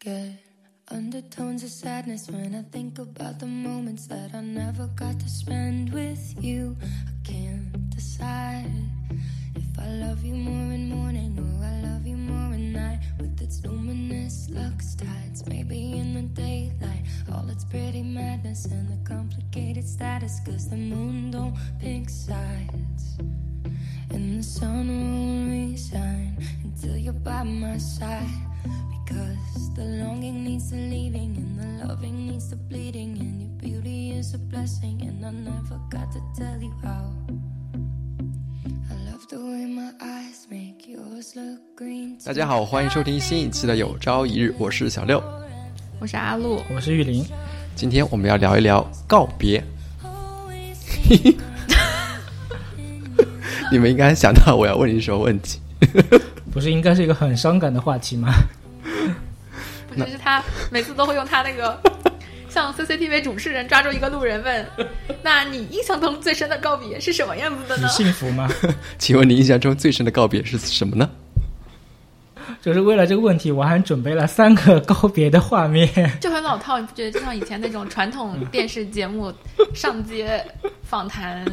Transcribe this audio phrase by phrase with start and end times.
[0.00, 0.32] get
[0.90, 5.92] undertones of sadness when I think about the moments that I never got to spend
[5.92, 6.74] with you.
[6.80, 8.70] I can't decide
[9.54, 13.00] if I love you more in morning or I love you more at night.
[13.18, 19.06] With its luminous lux tides, maybe in the daylight, all its pretty madness and the
[19.06, 20.40] complicated status.
[20.46, 23.18] Cause the moon don't pick sides.
[24.08, 28.46] And the sun won't resign until you're by my side.
[29.10, 34.16] Because the longing needs the leaving, and the loving needs the bleeding, and your beauty
[34.16, 37.10] is a blessing, and I never got to tell you how.
[38.88, 42.24] I love the way my eyes make yours look green.
[42.24, 45.20] 大家好，欢迎收听新一期的《有朝一日》，我是小六。
[45.98, 47.26] 我是阿露，我是玉林，
[47.74, 49.64] 今天我们要聊一聊告别。
[53.72, 55.58] 你们应该想到我要问你什么问题？
[56.52, 58.32] 不是应该是一个很伤感的话题吗？
[60.04, 61.80] 不是是他每次都会用他那个
[62.48, 64.66] 像 CCTV 主持人抓住一个路人问
[65.22, 68.48] ：“那你印象中最深的告别是什么样子的你呢幸福吗？
[68.98, 71.08] 请问你印象中最深的告别是什么呢？
[72.60, 75.88] 就是为了这个问题，我还准备了三个告别的画面。？”
[76.20, 79.32] 就很老套，你不觉得就像以前那种传统电视节目
[79.72, 80.44] 上街
[80.82, 81.44] 访谈，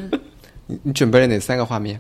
[0.65, 1.99] 你你准备了哪三个画面？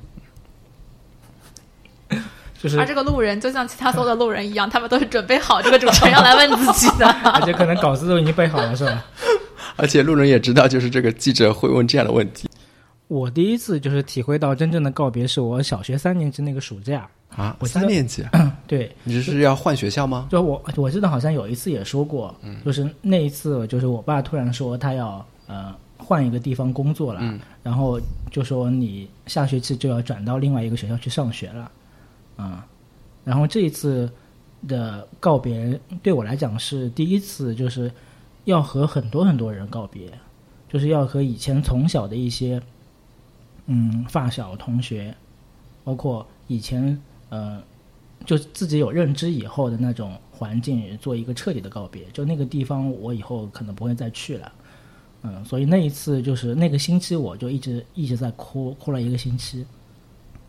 [2.61, 7.07] 就是而这个路人就像其他所有的路人一样，他们都是准备好这个主持人要来问自己的。
[7.33, 9.05] 而且可能稿子都已经背好了，是吧？
[9.77, 12.49] 而且路人也知道，就是这个记者会问这样的问题
[13.07, 17.07] 我第一次就是体会到真正的告别，是我小学三年级那个暑假。
[17.35, 17.55] 啊。
[17.59, 18.25] 我三年级，
[18.67, 20.27] 对，你这是要换学校吗？
[20.31, 27.99] 就我我记得好像有一次也说过，就是那一次就是我爸突然说他要呃换一个地方工作了，嗯然后
[28.31, 31.69] 就说你下学期就要转到另外一个学校去上学了，
[32.37, 32.65] 啊、
[33.25, 34.09] 然后这一次
[34.67, 37.91] 的告别对我来讲是第一次，就是
[38.45, 40.09] 要和很多很多人告别，
[40.69, 42.61] 就是要和以前从小的一些
[43.65, 45.13] 嗯发小同学，
[45.83, 46.97] 包括以前
[47.29, 47.61] 呃
[48.23, 52.05] 就自己有认知以后的那种环境做一个彻底的告别。
[52.13, 54.51] 就那个地方，我以后可能不会再去了。
[55.23, 59.65] 嗯，所以那一次就是那个星期，我就一直一直在哭，哭了一个星期。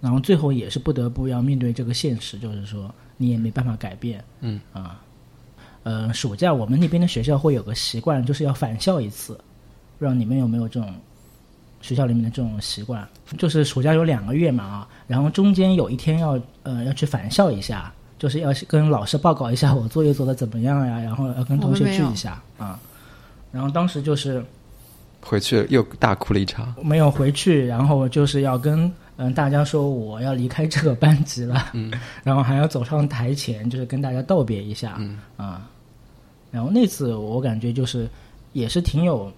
[0.01, 4.23] 然后最后也是不得不要面对这个现实，就是说你也没办法改变。
[4.41, 5.01] 嗯啊，
[5.83, 9.35] 呃，暑假我们那边的学校会有个习惯，就是要返校一次。
[9.99, 10.95] 不知道你们有没有这种
[11.81, 13.07] 学校里面的这种习惯？
[13.37, 22.79] 就是暑假有两个月嘛啊，然后中间有一天要呃要去返校一下，就是要跟老师报告一下我作业做的怎么样呀，然后要跟同学聚一下啊。
[23.51, 24.45] 然后当时就是
[25.21, 26.73] 回去又大哭了一场。
[26.83, 31.93] 没有回去，然后就是要跟嗯大家说我要离开这个班级了，嗯。
[32.25, 35.19] 然后还要走上台前，就是跟大家道别一下，嗯。
[35.37, 35.69] 啊，
[36.51, 38.09] 然后那次我感觉就是
[38.53, 39.31] 也是挺有，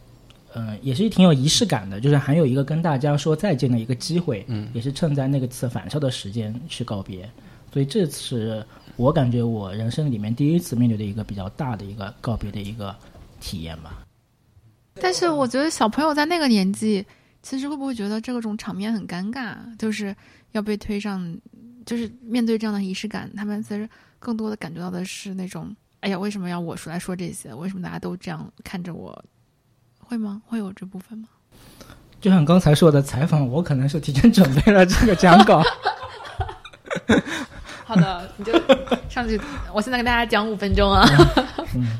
[0.54, 4.68] 嗯、也是挺有仪式感的，就是还有一个跟大家说再见的一个机会，嗯。
[4.74, 7.28] 也是趁在那个次返校的时间去告别，
[7.72, 8.64] 所以这次
[8.96, 12.94] 我感觉我人生里面第一次面对的一个比较大的一个告别的一个
[13.40, 14.04] 体验吧。
[15.00, 17.02] 但是我觉得小朋友在那个年纪，
[17.42, 19.56] 其实会不会觉得这种场面很尴尬？
[19.78, 20.14] 就是
[20.52, 21.36] 要被推上，
[21.86, 27.54] 就是面对这样的仪式感，他们其实更多的感觉到的是那种，哎呀，为什么要我说来说这些？
[27.54, 29.24] 为什么大家都这样看着我？
[29.98, 30.42] 会吗？
[30.46, 31.28] 会有这部分吗？
[32.20, 35.62] 就像刚才说的采访，我可能是提前准备了这个讲稿。
[37.84, 38.52] 好的，你就
[39.08, 39.40] 上去。
[39.72, 41.08] 我现在跟大家讲五分钟啊。
[41.74, 41.98] 嗯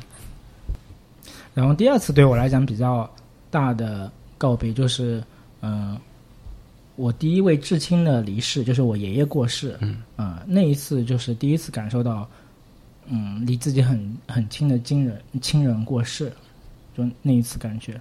[1.53, 3.09] 然后第二次对我来讲比较
[3.49, 5.21] 大的告别就是，
[5.61, 5.97] 嗯、
[6.95, 9.77] 我第一位至亲的离世，就是我爷爷过世。
[9.81, 12.27] 嗯，啊、那一次就是第一次感受到，
[13.07, 16.31] 嗯，离自己很很亲的亲人亲人过世，
[16.97, 17.99] 就那一次感觉。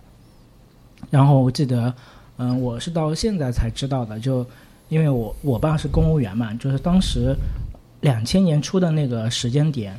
[1.10, 1.94] 然后我记得，
[2.37, 4.47] 嗯、我是到现在才知道的，就
[4.88, 7.34] 因为我我爸是公务员嘛，就是当时
[8.00, 9.99] 两千年初的那个时间点，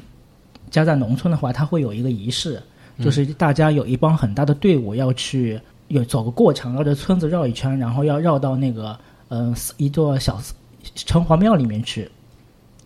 [0.70, 2.62] 家在农村的话，他会有一个仪式。
[3.00, 5.60] 就是大家有一帮很大的队伍要去
[5.92, 8.98] 有走个过场，绕着村子绕一圈，然后要绕到那个
[9.28, 10.42] 呃一座小
[10.96, 12.10] 城隍庙里面去，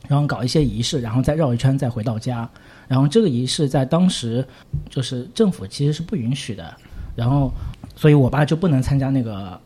[0.07, 2.49] 然后搞一些仪式，然后再绕一圈再回到家。
[2.87, 4.45] 然后这个仪式在当时
[4.89, 6.75] 就是政府其实是不允许的，
[7.15, 7.51] 然后
[7.95, 9.59] 所以我爸就不能参加那个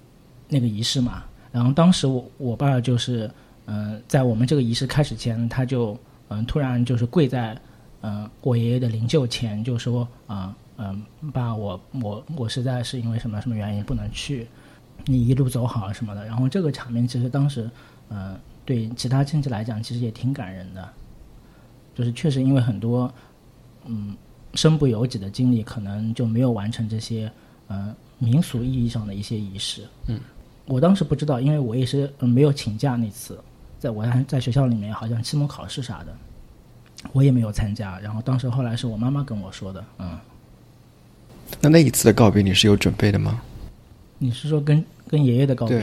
[0.47, 1.24] 那个仪式嘛。
[1.51, 3.30] 然后当时我我爸就是
[3.65, 5.97] 嗯、在我们这个仪式开始前，他就
[6.30, 7.57] 嗯、突然就是跪在
[8.01, 14.48] 嗯、我爷爷的灵柩前，就说啊嗯、爸我我我实在是因为什么什么原因不能去，
[15.06, 16.26] 你一路走好什么的。
[16.26, 17.70] 然后这个场面其实当时
[18.10, 20.88] 嗯、呃对其他亲戚来讲其实也挺感人的，
[21.96, 23.12] 就是确实因为很多
[23.86, 24.16] 嗯
[24.54, 27.32] 身不由己的经历，可能就没有完成这些
[27.68, 29.84] 呃民俗意义上的一些仪式。
[30.06, 30.20] 嗯，
[30.68, 33.40] 我当时不知道，因为我也是、嗯没有请假那次，
[33.80, 36.16] 在我还在学校里面好像期末考试啥的，
[37.12, 38.00] 我也没有参加。
[38.00, 40.16] 然后当时后来是我妈妈跟我说的，嗯，
[41.62, 43.42] 那那一次的告别你是有准备的吗？
[44.18, 45.78] 你是说跟跟爷爷的告别？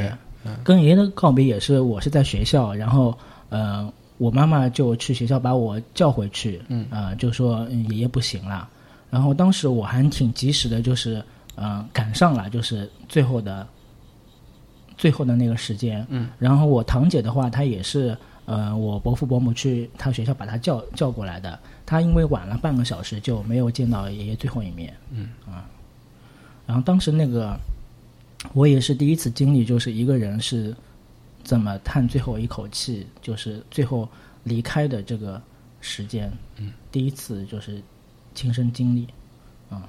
[0.45, 3.17] 嗯跟爷爷的告别也是我是在学校，然后
[3.49, 8.69] 呃，我妈妈就去学校把我叫回去，嗯呃，就说嗯爷爷不行了。
[9.11, 11.21] 然后当时我还挺及时的，就是
[11.57, 13.67] 呃赶上了，就是最后的
[14.97, 16.07] 最后的那个时间。
[16.11, 24.95] 嗯，然后我堂姐的话，她也是呃我伯父伯母去她学校把她叫叫过来的，她因为晚了半个小时就没有见到爷爷最后一面。
[25.13, 25.65] 嗯啊，
[26.67, 27.57] 然后当时那个。
[28.53, 30.77] 我也是第一次经历，就是一个人是
[31.43, 34.09] 怎么叹最后一口气，就是最后
[34.45, 35.43] 离开的这个
[35.81, 36.31] 时间。
[36.59, 37.83] 嗯，第一次就是
[38.35, 39.09] 亲身经历，
[39.69, 39.89] 啊、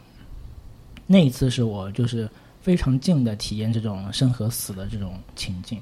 [1.06, 2.28] 那一次是我就是
[2.62, 5.80] 非常近的体验这种生和死的这种情境。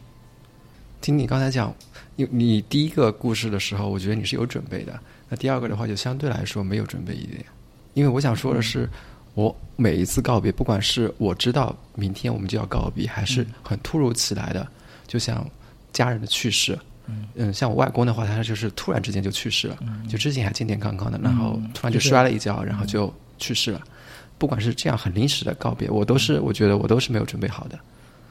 [1.00, 1.74] 听你刚才讲，
[2.18, 5.00] 你你第一个故事的时候，我觉得你是有准备的。
[5.30, 7.44] 那第二个的话，就相对来说没有准备一点。
[7.94, 8.90] 因为我想说的是，
[9.34, 14.68] 我每一次告别，不管是我知道明天我们就要告别，还是很突如其来的，
[15.08, 15.48] 就像
[15.94, 16.78] 家人的去世。
[17.36, 19.78] 嗯像我外公的话，他就是突然之间就去世了，
[20.10, 23.80] 就之前还健健康康的，然后突然就摔了一跤，然后就去世了。
[24.38, 27.80] 不管是这样很临时的告别，我都是我觉得我都是没有准备好的。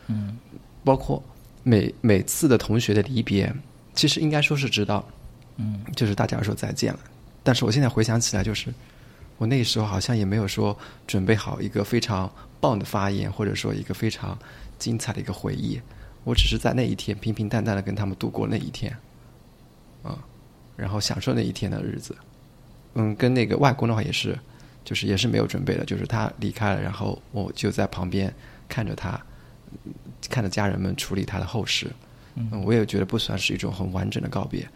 [0.08, 0.37] 嗯
[0.82, 1.23] 包括
[1.62, 3.50] 每每次的同学的离别，
[3.94, 5.06] 其实应该说是知道，
[5.56, 7.00] 嗯就是大家说再见了。
[7.42, 8.72] 但是我现在回想起来，就是
[9.36, 12.30] 我那时候好像也没有说准备好一个非常
[12.60, 14.38] 棒的发言，或者说一个非常
[14.78, 15.80] 精彩的一个回忆。
[16.24, 18.96] 我只是在那一天平平淡淡的跟他们度过那一天，
[20.02, 20.18] 啊，
[20.74, 22.16] 然后享受那一天的日子。
[22.94, 24.38] 嗯，跟那个外公的话也是，
[24.84, 28.32] 就是也是没有准备的，就是他离开了，然后我就在旁边
[28.68, 29.20] 看着他，
[29.84, 29.92] 嗯
[30.30, 31.90] 看着家人们处理他的后事。
[32.36, 34.66] 嗯，我也觉得不算是一种很完整的告别。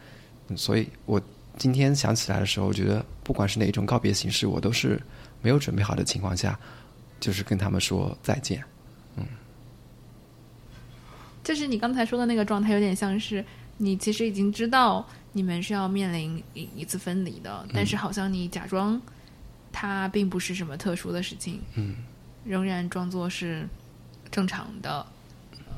[0.48, 1.20] 嗯，所以我
[1.56, 5.00] 今天想起来的时候，我觉得不管是哪一种告别形式，我都是
[5.42, 6.58] 没有准备好的情况下，
[7.20, 8.62] 就是跟他们说再见。
[9.16, 9.24] 嗯
[11.44, 13.42] 就是你刚才说的那个状态，有点像是
[13.78, 19.00] 你其实已经知道你们是要面临一一次分离的，但是好像你假装
[19.72, 21.96] 它并不是什么特殊的事情，嗯，
[22.44, 23.66] 仍然装作是
[24.30, 25.06] 正常的，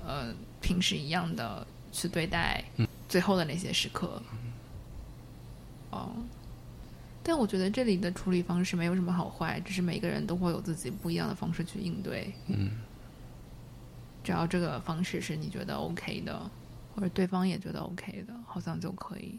[0.04, 2.64] 呃，平时一样的去对待
[3.08, 4.20] 最后的那些时刻。
[5.90, 6.10] 哦，
[7.22, 12.32] 但我觉得这里的处理方式没有什么好坏，只是每个人都会有自己不一样的方式去应对。
[12.46, 12.70] 嗯，
[14.22, 16.40] 只要这个方式是你觉得 OK 的，
[16.94, 19.38] 或者对方也觉得 OK 的，好像就可以。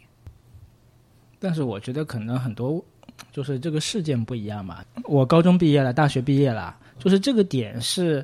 [1.39, 2.83] 但是我觉得可能很多
[3.31, 4.86] 就是这个事件不一样嘛。
[5.06, 8.24] 我高中毕业了，大学毕业了，就是这个点是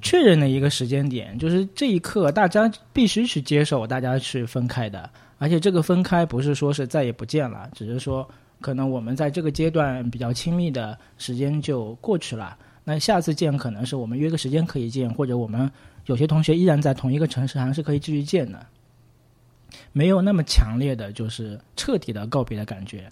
[0.00, 5.08] 确认的一个时间点，就是这一刻大家必须去接受，大家去分开的。
[5.38, 8.28] 而且这个分开不是说是再也不见了，只是说
[8.60, 12.56] 可能我们在这个阶段比较亲密的时间就过去了。
[12.84, 15.70] 那下次见可能是我们约个时间可以见，或者我们
[16.06, 18.66] 有些同学依然在同一个城市，还是可以继续见的。
[19.92, 23.10] 没有那么强烈的就是彻底的告别的感觉。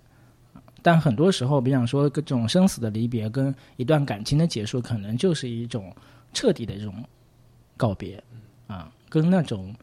[0.82, 5.94] 但很多时候，比方说各种生死的离别跟一段感情的结束，可能就是一种
[6.32, 7.05] 彻底的这种
[7.77, 8.22] 告别
[8.67, 9.75] 啊，跟那种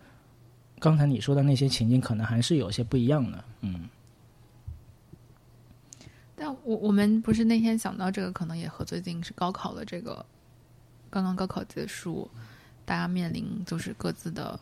[0.80, 3.44] 刚才你说的那些情景，可能还是有些不一样的。
[3.62, 3.89] 嗯
[6.39, 10.24] 但我我们不是那天想到这个，可能也和最近是高考的这个，
[11.10, 12.30] 刚刚高考结束，
[12.86, 14.60] 大家面临就是各自的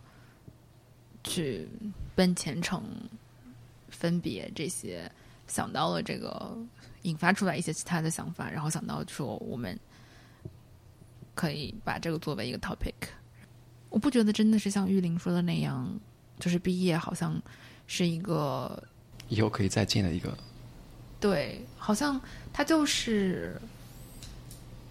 [1.21, 1.67] 去
[2.15, 2.81] 奔前程、
[3.89, 5.11] 分别这些，
[5.47, 6.57] 想到了这个，
[7.01, 9.77] 引发出来一些其他的想法，然后想到说我们
[11.35, 12.93] 可以把这个作为一个 topic。
[13.89, 15.87] 我不觉得真的是像玉林说的那样，
[16.39, 17.39] 就是毕业好像
[17.85, 18.83] 是一个
[19.29, 20.35] 以后可以再见的一个，
[21.19, 22.19] 对，好像
[22.51, 23.61] 他就是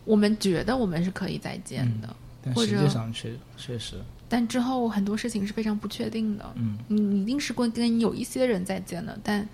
[0.05, 6.53] 我们觉得我们是可以再见的，但实或者际上确确实，但之后很多事情是非常不确定的。
[6.57, 9.47] 嗯你一定是会跟有一些人再见的，但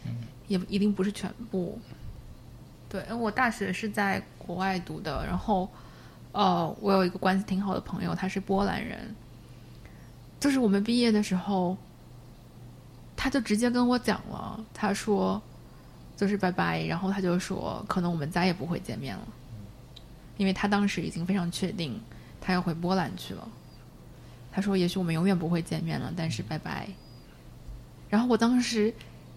[0.46, 1.78] 也一定不是全部。
[2.88, 5.68] 对，因为我大学是在国外读的，然后
[6.32, 9.14] 哦，我有一个关系挺好的朋友，他是波兰人，
[10.38, 11.76] 就是我们毕业的时候，
[13.16, 15.40] 他就直接跟我讲了，他说
[16.16, 19.26] 就是拜拜，然后他就说可能我们再也不会见面了，
[20.36, 22.00] 因为他当时已经非常确定
[22.40, 23.48] 他要回波兰去了。
[24.52, 26.88] 他说：“也许我们永远不会见面了，但是拜拜。”
[28.10, 28.92] 然后我当时，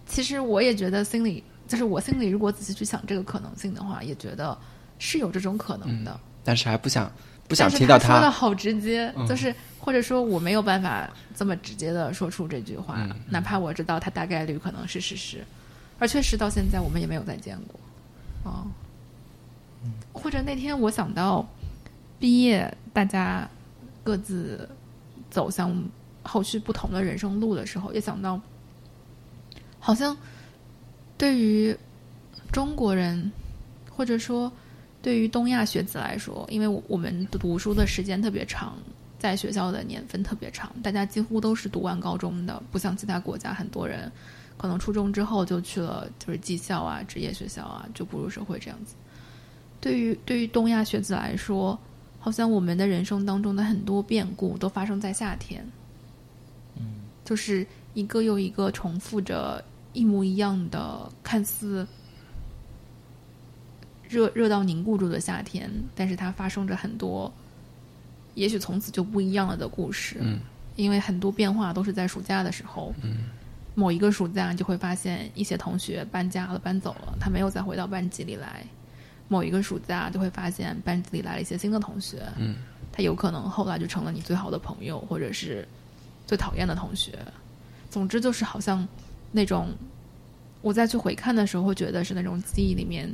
[0.08, 4.58] 其实我也觉得心里就是我心里如果仔细去想这个可能性的话，也觉得
[4.98, 6.20] 是有这种可能的。
[6.44, 7.12] 但是还不想
[7.48, 8.14] 不想听到他。
[8.14, 9.28] 说的好直接，嗯。
[9.28, 13.16] 就是或者说我没有办法这么直接的说出这句话，嗯。
[13.30, 15.44] 哪怕我知道他大概率可能是事实，
[16.00, 17.80] 而确实到现在我们也没有再见过。
[18.44, 18.68] 哦，
[20.12, 21.48] 或者那天我想到
[22.20, 23.48] 毕业，大家
[24.04, 24.68] 各自
[25.30, 25.74] 走向
[26.24, 28.40] 后续不同的人生路的时候，也想到，
[29.80, 30.16] 好像
[31.18, 31.76] 对于
[32.52, 33.32] 中国人，
[33.90, 34.52] 或者说
[35.04, 38.78] 对于东亚学子来说，因为我我们读书的时间特别长，
[39.20, 44.10] 在学校的年份特别长，大家几乎都是读完高中的，不像其他国家很多人
[44.58, 48.96] 可能初中之后就去了就是技校啊、职业学校啊，就步入社会这样子。
[49.82, 51.78] 对于对于东亚学子来说，
[52.18, 55.70] 好像我们的人生当中的很多变故都发生在夏天，
[56.78, 61.86] 嗯，就是一个又一个重复着一模一样的，看似
[64.14, 67.34] 热热到凝固住的夏天，但是它发生着很多，
[68.36, 70.18] 也许从此就不一样了的故事。
[70.22, 70.40] 嗯，
[70.76, 72.94] 因为很多变化都是在暑假的时候。
[73.02, 73.26] 嗯，
[73.74, 78.64] 某一个暑假，你就会发现一些同学搬家了、搬走了，他没有再回到班级里来。
[79.30, 82.22] 某一个暑假，就会发现班级里来了一些新的同学。
[82.38, 82.56] 嗯，
[82.92, 85.68] 他有可能后来就成了你最好的朋友，或者是
[86.28, 87.18] 最讨厌的同学。
[87.90, 88.88] 总之，就是好像
[89.32, 89.70] 那种
[90.62, 93.10] 我再去回看的时候，会觉得是那种记忆里面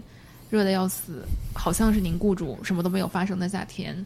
[0.50, 4.06] 热的要死，好像是凝固住，什么都没有发生的夏天，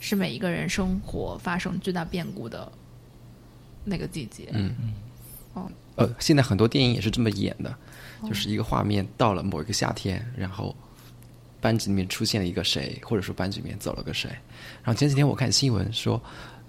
[0.00, 2.70] 是每一个人生活发生巨大变故的
[3.84, 4.48] 那个季节。
[4.52, 4.74] 嗯
[5.54, 7.70] 哦，呃，现在很多电影也是这么演的，
[8.20, 10.74] 哦就是一个画面到了某一个夏天，然后
[11.60, 14.30] 班级里面出现了一个谁，或者说班级里面走了个谁。
[14.82, 16.18] 然后前几天我看新闻说，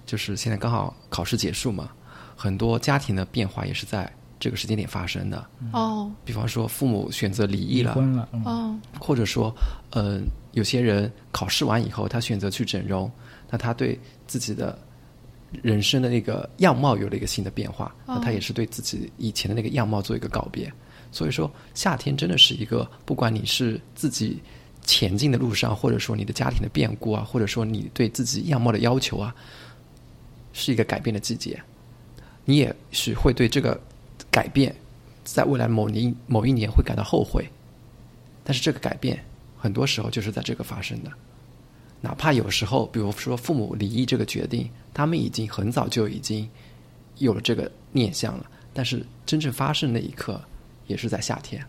[0.06, 1.90] 就是现在刚好考试结束嘛，
[2.36, 4.12] 很多家庭的变化也是在
[4.44, 5.48] 这个时间点发生的。
[5.72, 9.56] 哦比方说，父母选择离异了，婚了，嗯，哦或者说，
[9.92, 10.20] 呃，
[10.52, 13.10] 有些人考试完以后，他选择去整容，
[13.50, 13.98] 那他对
[14.28, 14.78] 自己的
[15.62, 20.70] 人生的那个样貌有了一个新的变化，哦那他也是对自己以前的那个样貌做一个告别。
[21.10, 24.42] 所以说，夏天真的是一个，不管你是自己
[24.84, 29.34] 前进的路上，或者说你的家庭的变故啊，或者说你对自己样貌的要求啊，
[30.52, 31.58] 是一个改变的季节。
[32.46, 33.80] 你也许会对这个
[34.34, 34.76] 改变，
[35.24, 37.48] 在未来某年某一年会感到后悔，
[38.44, 39.24] 但是这个改变
[39.56, 41.12] 很多时候就是在这个发生的。
[42.02, 46.50] 哪怕有时候，比如说父母离异这个决定，他们已经很早就已经
[47.20, 50.42] 有了这个念想了，但是真正发生那一刻，
[50.88, 51.64] 也是在夏天。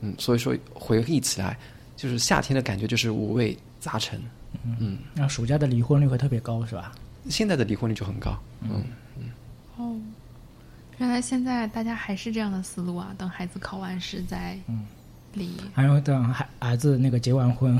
[0.00, 1.58] 嗯，所以说回忆起来，
[1.96, 4.22] 就是夏天的感觉就是五味杂陈。
[4.78, 6.92] 嗯，那暑假的离婚率会特别高，是吧？
[7.28, 8.38] 现在的离婚率就很高。
[8.62, 8.82] 嗯，哦，
[10.98, 13.14] 原来现在大家还是这样的思路啊！
[13.18, 14.84] 等孩子考完试再嗯
[15.32, 15.50] 离。
[15.72, 17.76] 还有等孩儿子那个结完婚，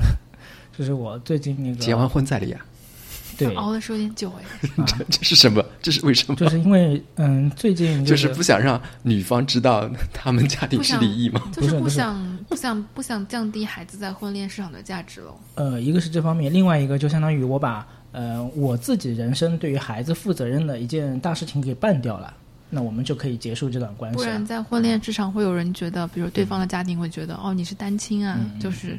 [0.76, 2.60] 就是我最近那个结完婚再离啊，
[3.38, 4.68] 对， 熬的是有点久哎。
[4.86, 5.64] 这这是什么？
[5.80, 6.34] 这是为什么？
[6.34, 11.40] 就是因为嗯，最近就是是不想让女方知道他们家庭是离异吗？
[11.52, 15.32] 就是不想不想不想降低孩子在婚恋市场的价值了。
[15.54, 22.34] 呃，一个是这方面，另外一个就相当于我把呃我自己人生对于孩子负责任的一件大事情给办掉了，
[22.74, 24.24] 那我们就可以结束这段关系了。
[24.24, 28.98] 不然在婚恋市场会有人觉得，比如对方的家庭会觉得，哦，你是单亲啊，嗯就是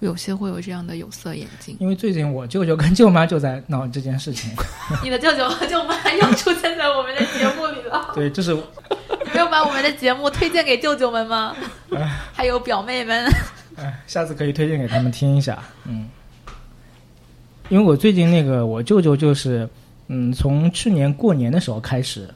[0.00, 1.76] 有些会有这样的有色眼镜。
[1.78, 4.50] 因为最近我舅舅跟舅妈就在闹这件事情，
[5.02, 8.60] 你的舅舅和舅妈又 出现在我们的节目里了，对，这是你
[9.32, 11.54] 没有把我们的节目推荐给舅舅们吗？
[12.32, 13.24] 还有表妹们。
[13.76, 16.06] 哎，下次可以推荐给他们听一下，嗯，
[17.70, 19.66] 因为我最近那个我舅舅就是，
[20.08, 22.28] 嗯，从去年过年的时候开始，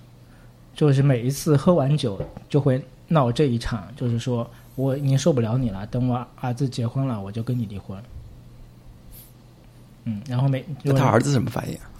[0.76, 8.00] 就是每一次喝完酒就会闹这一场，就是说我已经受不了你了，等我儿子结婚了，我就跟你离婚。
[10.04, 11.90] 嗯，然后没那他儿子什么反应啊？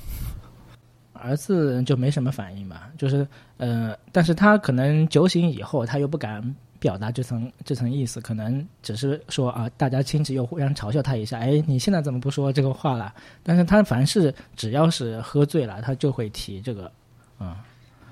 [1.14, 13.12] 儿子就没什么反应吧，就是呃，但是他可能酒醒以后，他又不敢表达这层这层意思，可能只是说啊，大家亲戚又互相嘲笑他一下，哎，你现在怎么不说这个话了？
[13.42, 16.92] 但是他凡是只要是喝醉了，他就会提这个，
[17.40, 17.56] 嗯，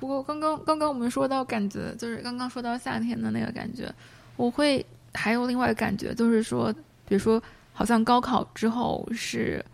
[0.04, 3.90] 不过刚刚刚刚我们说到感觉，就是刚刚说到夏天的那个感觉，
[4.36, 4.84] 我会
[5.14, 6.70] 还有另外一个感觉，就是说，
[7.08, 7.42] 比如说，
[7.72, 9.64] 好像高考之后是，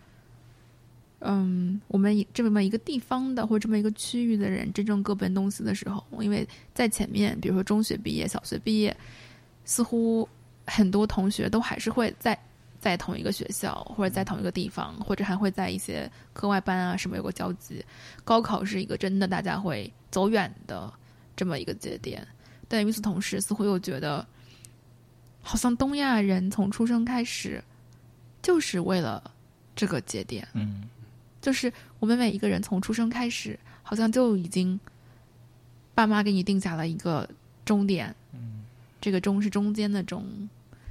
[1.18, 8.96] 嗯，我们这么一个地方的或者这么一个区域的人真正各奔东西的时候，因为在前面，比如说中学毕业、小学毕业，
[9.64, 10.28] 似乎
[10.64, 12.38] 很多同学都还是会在
[12.78, 17.84] 在同一个学校或者在同一个地方，或者还会在一些课外班啊什么有个交集。
[18.22, 20.93] 高考是一个真的大家会走远的
[21.37, 22.26] 这么一个节点，
[22.69, 24.26] 但与此同时，似乎又觉得
[25.43, 27.62] 好像东亚人从出生开始，
[28.43, 29.23] 就是为了
[29.75, 30.88] 这个节点，嗯。
[31.40, 34.79] 就是我们每一个人从出生开始，好像就已经
[35.95, 37.29] 爸妈给你定下了一个
[37.64, 38.64] 终点，嗯。
[39.00, 40.49] 这个终是中间的终，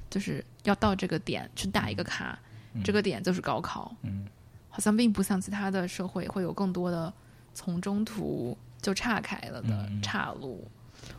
[0.09, 2.39] 就是要到这个点去打一个卡，
[2.73, 2.81] 嗯。
[2.83, 3.95] 这个点就是高考。
[4.01, 4.25] 嗯。
[4.69, 7.13] 好像并不像其他的社会会有更多的
[7.53, 10.65] 从中途就岔开了的嗯岔路。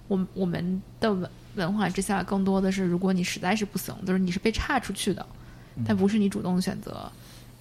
[0.08, 5.26] 我我们的文文化之下，更多的是如果你实在是不行，就是你是被岔出去的，
[5.76, 5.84] 嗯。
[5.86, 7.10] 但不是你主动选择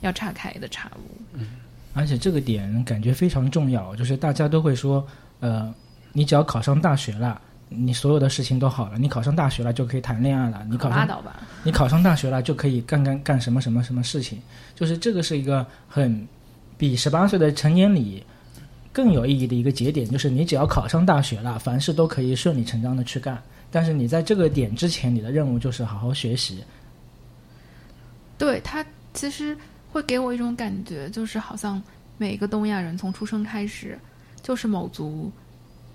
[0.02, 1.02] 要岔开的岔路。
[1.34, 1.48] 嗯。
[1.94, 5.06] 而且这个点感觉非常重要，就是大家都会说，
[5.40, 5.74] 呃，
[6.14, 14.40] 你只要考上大学了，你所有的事情都好了，你考上大学了就可以谈恋爱了，你考上拉倒吧，你考上大学了就可以干干干什么什么什么事情，
[14.76, 16.28] 就是这个是一个很
[16.78, 18.24] 比十八岁的成年礼
[18.92, 23.42] 更有意义的一个节点，就是你只要考上大学了，凡事都可以顺理成章的去干。
[23.72, 26.64] 但是你在这个点之前，你的任务就是好好学习。
[28.38, 29.56] 对他其实
[29.92, 31.82] 会给我一种感觉，就是好像
[32.18, 34.00] 每个东亚人从出生开始，
[34.42, 35.32] 就是某族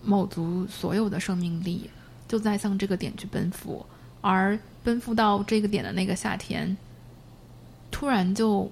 [0.03, 1.91] 某族所有的生命力
[2.29, 3.85] 就在向这个点去奔赴，
[4.21, 6.77] 而奔赴到这个点的那个夏天，
[7.91, 8.71] 突然就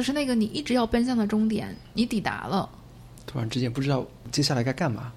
[0.00, 2.66] 就是那个你一直要奔向的终点，你抵达了。
[3.26, 4.02] 突然之间不知道
[4.32, 5.12] 接下来该干嘛。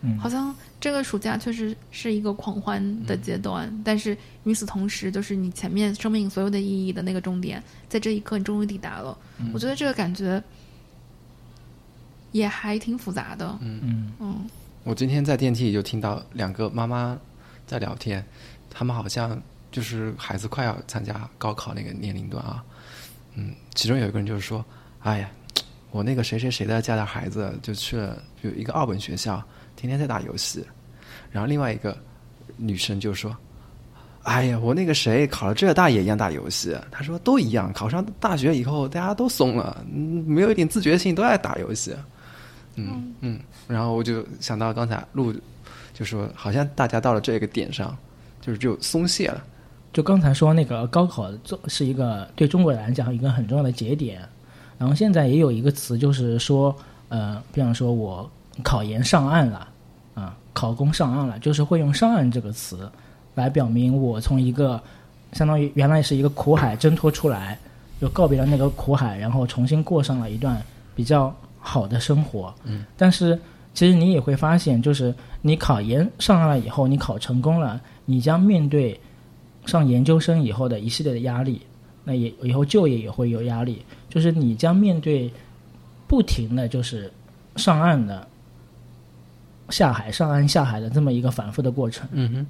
[0.00, 9.14] 嗯好像这个暑假确实是一个狂欢的阶段，但是与此同时，就是你前面生命所有的意义的那个终点，在这一刻你终于抵达了。
[9.52, 10.42] 我觉得这个感觉
[12.32, 13.58] 也还挺复杂的。
[13.60, 14.48] 嗯嗯，
[14.84, 17.18] 我今天在电梯里就听到两个妈妈
[17.66, 18.24] 在聊天，
[18.70, 19.38] 他们好像
[19.70, 22.64] 就是孩子快要参加高考那个年龄段啊，
[23.34, 24.64] 嗯，其中有一个人就是说，
[25.00, 25.30] 哎呀，
[25.90, 29.42] 我那个谁谁谁的家的孩子就去了有一个二本学校，
[29.76, 30.64] 天天在打游戏，
[31.30, 31.96] 然后另外一个
[32.56, 33.36] 女生就说。
[34.24, 36.74] 哎呀，我那个谁考了浙大也一样打游戏。
[36.90, 41.94] 她说都一样，考上大学以后大家都松了，嗯，没有一点自觉性，都爱打游戏。
[42.76, 45.30] 嗯嗯，然后我就想到刚才陆
[45.92, 47.94] 就说，好像大家到了这个点上，
[48.40, 49.44] 就是就松懈了。
[49.94, 54.20] 就刚才说那个高考做是一个对中国人来讲一个很重要的节点，
[54.76, 56.74] 然后现在也有一个词就是说，
[57.08, 58.28] 呃，比方说我
[58.64, 59.68] 考研上岸了，
[60.14, 62.90] 啊，考公上岸了，就是会用上岸这个词
[63.36, 64.82] 来表明我从一个
[65.32, 67.56] 相当于原来是一个苦海挣脱出来，
[68.00, 70.60] 就告别了那个苦海，然后重新过上了一段
[70.96, 72.52] 比较好的生活。
[72.64, 73.38] 嗯，但是
[73.72, 79.00] 其实你也会发现，就是你考研上岸了以后，你考成功了，你将面对
[79.66, 81.60] 上研究生以后的一系列的压力，
[82.04, 85.30] 那也以后就业也会有压力，就是你将面对
[86.06, 87.10] 不停的就是
[87.56, 88.26] 上岸的
[89.70, 92.06] 下海、上岸下海的这么一个反复的过程。
[92.12, 92.46] 嗯哼，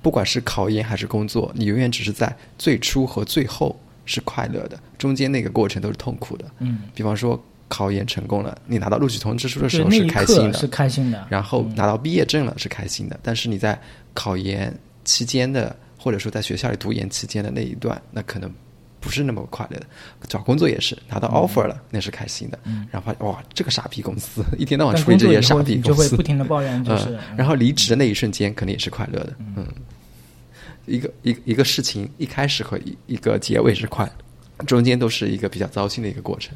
[0.00, 6.46] 不管是考研还是工作，你永远只是在最初和最后是快乐的，中间那个过程都是痛苦的。
[6.60, 11.26] 嗯，比方说考研成功了，你拿到录取通知书的时，候是开心的，是开心的。
[11.28, 13.78] 然后拿到毕业证了是开心的，但是你在
[14.14, 14.74] 考研
[15.08, 18.52] 期间的，或者说在学校里读研期间的那一段，那可能
[19.00, 19.86] 不是那么快乐的。
[20.28, 22.58] 找工作也是拿到 offer 了，那是开心的，
[22.90, 29.66] 然后发现哇，这个傻逼公司一天到晚但处理这些傻逼公司就会不，停的抱怨， 就是嗯，然后离职的那一瞬间肯定也是快乐的，嗯，
[30.84, 36.54] 一个一个一个事情一开始和一一个结尾是快乐，中间都是一个比较糟心的一个过程。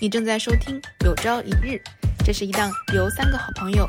[0.00, 1.76] 你正在收听《有朝一日》，
[2.24, 3.86] 这是一档由三个好朋友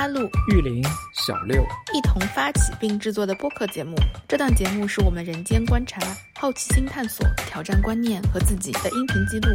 [0.00, 0.82] 阿路、玉林
[1.12, 3.94] 小六，一同发起并制作的播客节目。
[4.26, 6.00] 这档节目是我们人间观察、
[6.38, 9.54] 好奇心探索、挑战观念和自己的音频记录。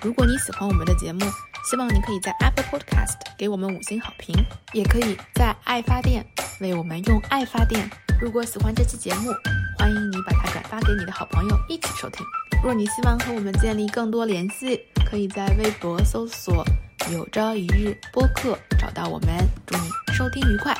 [0.00, 1.26] 如果你喜欢我们的节目，
[1.68, 4.32] 希望你可以在 Apple Podcast 给我们五星好评，
[4.74, 6.24] 也可以在爱发电
[6.60, 7.90] 为我们用爱发电。
[8.20, 9.32] 如果喜欢这期节目，
[9.76, 12.24] 欢迎你把它转发给你的好朋友一起收听。
[12.62, 16.64] 若你希望和我们建立更多联系，可以在微博搜索
[17.12, 19.28] “有朝一日播客”找到我们。
[19.66, 19.82] 祝你
[20.14, 20.74] 收听愉快。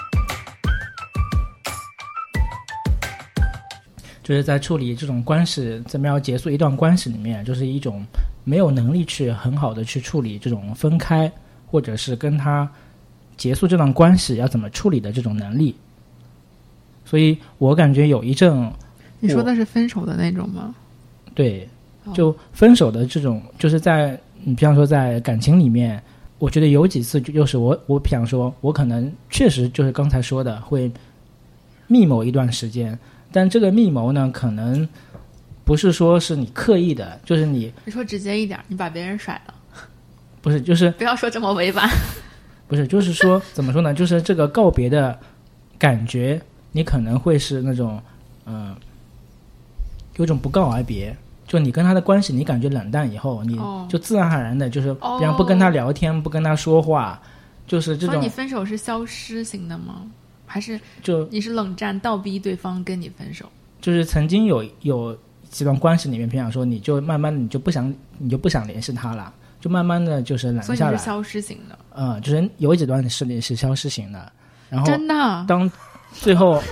[4.22, 8.02] 就是在处理这种关系，怎么样结束一段关系里面，就是一种
[8.42, 11.30] 没有能力去很好的去处理这种分开，
[11.66, 12.66] 或者是跟他
[13.37, 15.76] 结束这段关系要怎么处理的这种能力。
[17.04, 18.72] 所以我感觉有一阵，
[19.20, 20.74] 你说的是分手的那种吗？
[21.34, 21.68] 对
[22.04, 26.02] 哦，就分手的这种，就是在你比方说在感情里面，
[26.44, 30.92] 我觉得有几次就就是我我想说，我可能确实就是刚才说的会
[31.87, 32.98] 密谋一段时间，
[33.33, 34.87] 但这个密谋呢，可能
[35.64, 39.54] 不是说是你刻意的，就是你你说直接一点，你把别人甩了。
[40.42, 41.88] 不是，就是不要说这么委婉。
[42.68, 43.94] 不是，就是说怎么说呢？
[43.94, 45.18] 就是这个告别的
[45.78, 46.38] 感觉，
[46.72, 47.98] 你可能会是那种，
[48.44, 48.76] 嗯、
[50.16, 51.16] 有种不告而别。
[51.46, 57.20] 就你跟他的关系，你感觉冷淡以后，你哦就自然而然的，就是哦比方不跟他聊天，不跟他说话，
[57.66, 60.02] 就是这种所以你分手是消失型的吗？
[60.46, 63.46] 还是就你是冷战倒逼对方跟你分手？
[63.80, 65.16] 就是曾经有有
[65.50, 74.33] 几段关系里面，比方说你就慢慢的你就不想你就不想联系他了，就慢慢的就是冷下来，所以是消失型的，嗯，就是有几段是你是消失型的，
[74.70, 75.44] 然后真的？
[75.46, 75.70] 当
[76.12, 76.62] 最后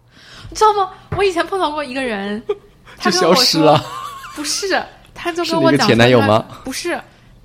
[0.48, 0.90] 你知道吗？
[1.16, 2.42] 我以前碰到过一个人，
[2.96, 3.82] 他就跟我说消失了，
[4.36, 4.82] 不是，
[5.14, 6.44] 他就是跟我讲前男友吗？
[6.64, 7.00] 不是，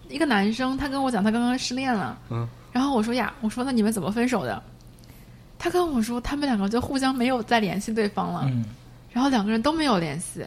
[0.10, 2.18] 一个男生，他跟我讲他刚刚失恋了。
[2.30, 4.62] 嗯，然后我说呀，我说那你们怎么分手的？
[5.60, 8.64] 他跟我说他们两个就互相没有再联系对方了，嗯
[9.12, 10.46] 然后两个人都没有联系，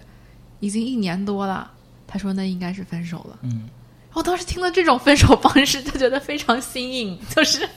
[0.61, 1.71] 已经一年多了。
[2.07, 3.39] 他说那应该是分手了。
[3.43, 3.69] 嗯。
[4.13, 7.69] 我当时听了这种分手方式，就觉得非常新颖，就是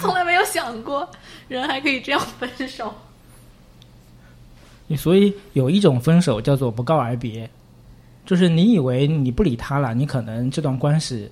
[0.00, 1.08] 从来没有想过
[1.46, 2.92] 人还可以这样分手。
[4.96, 7.48] 所以有一种分手叫做不告而别，
[8.26, 11.30] 就是你以为你不理他了，你可能这段关系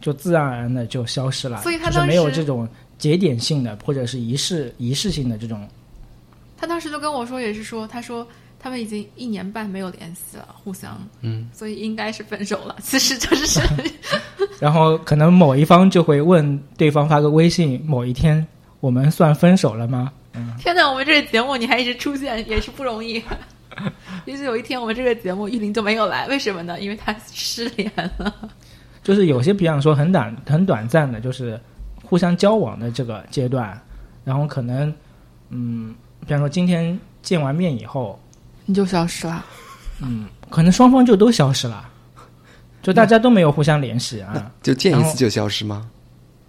[0.00, 2.66] 就自然而然的就消失了，所以他就是没有这种
[2.98, 5.68] 节点性的或者是仪式仪式性的这种，
[6.56, 8.26] 他当时就跟我说，也是说，他说
[8.58, 12.76] 他们已经一年半没有联系了，互相，嗯，所以应该是分手了。
[12.82, 13.60] 其实就是
[14.58, 18.46] 然后可能某一方就会问对方发个微信，某一天
[18.80, 20.12] 我们算分手了吗？
[20.34, 23.22] 嗯天哪，我们这个节目你还一直出现，也是不容易。
[24.26, 26.80] 也许有一天我们这个节目玉林就没有来，为什么呢？
[26.80, 28.50] 因为他失联了。
[29.02, 31.58] 就是有些比方说很短很短暂的，就是
[32.02, 33.80] 互相交往的这个阶段，
[34.24, 34.92] 然后可能
[35.48, 38.20] 嗯，比方说今天见完面以后，
[38.66, 39.44] 你就消失了。
[40.02, 41.88] 嗯，可能双方就都消失了，
[42.82, 44.52] 就大家都没有互相联系啊。
[44.62, 45.90] 就见一次就消失吗？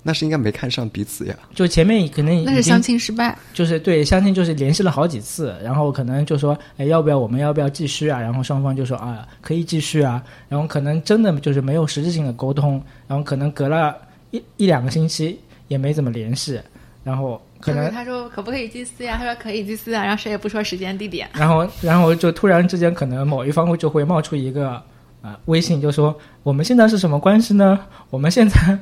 [0.04, 1.36] 那是应该没看上彼此呀。
[1.54, 3.38] 就前面可能已经那是相亲失败。
[3.54, 8.20] 就是对相亲就是联系了好几次，然后可能就说，哎，要不要我们要不要继续啊？
[8.20, 10.24] 然后双方就说啊，可以继续啊。
[10.50, 13.96] 然后可能真的就是没有实质性的沟通，然后可能隔了
[14.32, 16.60] 一一两个星期也没怎么联系，
[17.04, 19.18] 然后可能他说可不可以祭祀呀？
[19.18, 21.30] 他说可以祭祀啊，然后谁也不说时间地点。
[21.34, 24.82] 然后，然后就突然之间，可能某一方就会冒出一个
[25.22, 27.80] 呃微信，就说我们现在是什么关系呢？
[28.10, 28.78] 我们现在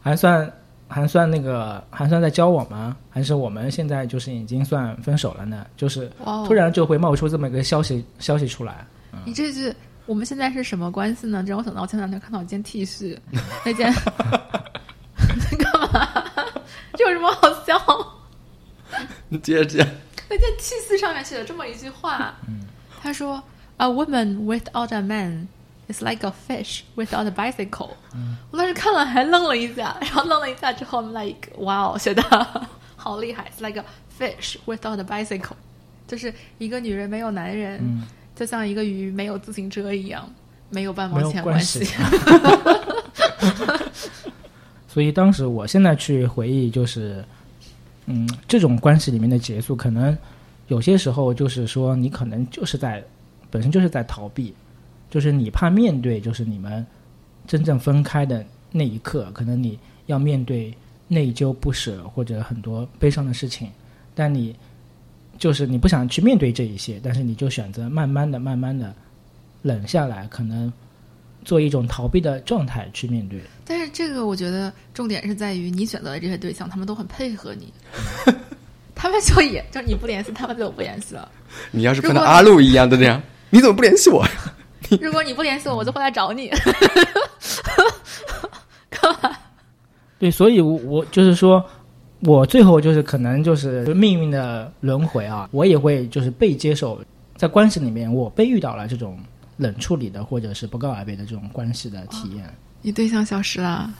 [0.00, 0.50] 还算
[0.90, 2.96] 还算那个还算在交往吗？
[3.08, 5.64] 还是我们现在就是已经算分手了呢？
[5.76, 6.10] 就是
[6.46, 8.84] 突然就会冒出这么一个消息消息出来。
[9.24, 9.72] 你这句
[10.06, 11.42] 我们现在是什么关系呢？
[11.42, 13.16] 这让我想到我前两天看到一件 T 恤，
[13.64, 13.92] 那件
[15.58, 16.24] 干嘛？
[16.94, 17.80] 这有什么好笑？
[19.28, 19.88] 你接着讲。
[20.28, 22.34] 那件 T 恤上面写了这么一句话，
[23.02, 23.42] 他说
[23.78, 25.48] ：“A woman without a man
[25.90, 27.90] is like a fish without a bicycle。
[28.50, 32.22] 我当时看了还愣了一下，然后愣了一下之后 like，哇哦，写的
[32.96, 33.84] 好厉害，It's like a
[34.18, 35.56] fish without a bicycle，
[36.06, 38.02] 就是一个女人没有男人，嗯，
[38.36, 40.30] 就像一个鱼没有自行车一样，
[40.68, 41.84] 没有半毛钱关系。
[41.84, 41.94] 系。
[44.86, 47.24] 所以当时我现在去回忆，就是
[48.06, 50.16] 嗯，这种关系里面的结束，可能
[50.66, 53.02] 有些时候就是说，你可能就是在
[53.50, 54.52] 本身就是在逃避，
[55.10, 56.86] 就是你怕面对，就是你们
[57.46, 60.72] 真正分开的那一刻，可能你要面对
[61.08, 63.68] 内疚、不舍或者很多悲伤的事情，
[64.14, 64.54] 但你
[65.36, 68.94] 就是你不想去面对这一些，但是你就选择慢慢的、慢慢的
[69.62, 70.72] 冷下来，可能
[71.44, 73.40] 做一种逃避的状态去面对。
[73.64, 77.72] 但是这个我觉得重点是在于你选择的这些对象，他们都很配合你，
[78.94, 81.28] 他们就也就你不联系，他们就不联系了。
[81.72, 83.20] 你要是碰到阿路一样的那样，
[83.50, 84.30] 你怎么不联系我呀？
[85.00, 86.50] 如果你不联系我，我就会来找你。
[88.90, 89.30] 干嘛
[90.18, 91.64] 对，所以我，我就是说，
[92.20, 97.00] 我最后就是可能就是命运的轮回啊，我也会就是被接受，
[97.36, 99.18] 在关系里面，我被遇到了这种
[99.56, 103.90] 冷处理的或者是不告而别的这种关系的体验，你对象消失了，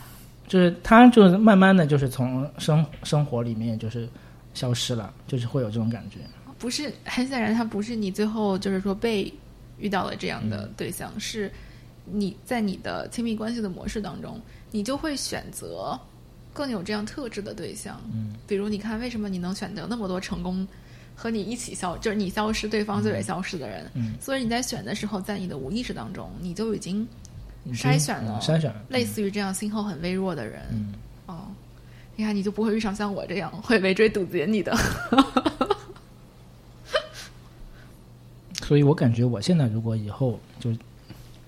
[0.47, 4.07] 就是他就是慢慢的就是从生生活里面就是
[4.53, 6.19] 消失了，就是会有这种感觉。
[6.59, 9.33] 不是很显然，他不是你最后就是说被
[9.81, 11.51] 遇到了这样的对象，是
[12.05, 14.41] 你在你的亲密关系的模式当中，
[14.71, 15.99] 你就会选择
[16.53, 18.01] 更有这样特质的对象。
[18.13, 20.67] 嗯，比如你看，为什么你能选择那么多成功
[21.15, 23.91] 和你一起消，就是你消失，对方就也消失的人？
[23.95, 27.07] 嗯，所以你在选的时候，在你的无意识当中，你就已经
[27.73, 30.63] 筛选了嗯筛选了，类似于这样信号很微弱的人。
[30.73, 30.95] 嗯，
[31.27, 31.47] 哦，
[32.17, 34.77] 你看，你就不会遇上像我这样会围追堵截你的。
[38.71, 40.71] 所以我感觉我现在如果以后就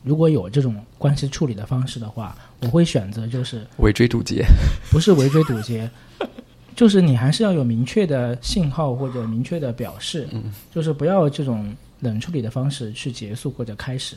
[0.03, 4.45] 如果有这种关系处理的方式的话，我会选择就是围追堵截，
[4.91, 5.89] 不是围追堵截，
[6.75, 10.53] 就是你还是要有明确的信号或者明确的表示，嗯。
[10.75, 14.17] 就是不要这种冷处理的方式去结束或者开始，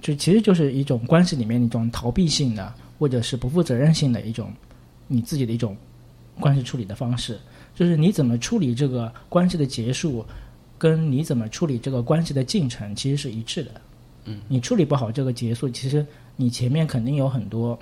[0.00, 4.52] 就其实就是一种关系里面一种逃避性的或者是不负责任性的一种
[5.08, 5.76] 你自己的一种
[6.38, 7.36] 关系处理的方式，
[7.74, 10.24] 就是你怎么处理这个关系的结束，
[10.78, 13.70] 跟你怎么处理这个关系的进程其实是一致的。
[14.24, 16.04] 嗯，你处理不好这个结束，其实
[16.36, 17.78] 你前面肯定有很多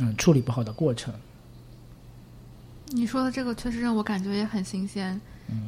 [0.00, 1.14] 嗯处理不好的过程。
[2.88, 5.20] 你说的这个确实让我感觉也很新鲜，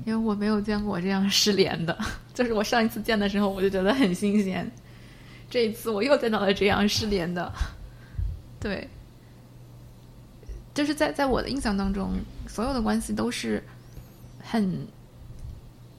[0.06, 1.96] 因为我没有见过这样失联的。
[2.34, 4.70] 就是我上一次见的时候，我就觉得很新鲜，
[5.50, 7.52] 这一次我又见到了这样失联的。
[8.58, 8.88] 对，
[10.72, 12.12] 就是在在我的印象当中，
[12.48, 13.62] 所有的关系都是
[14.40, 14.86] 很，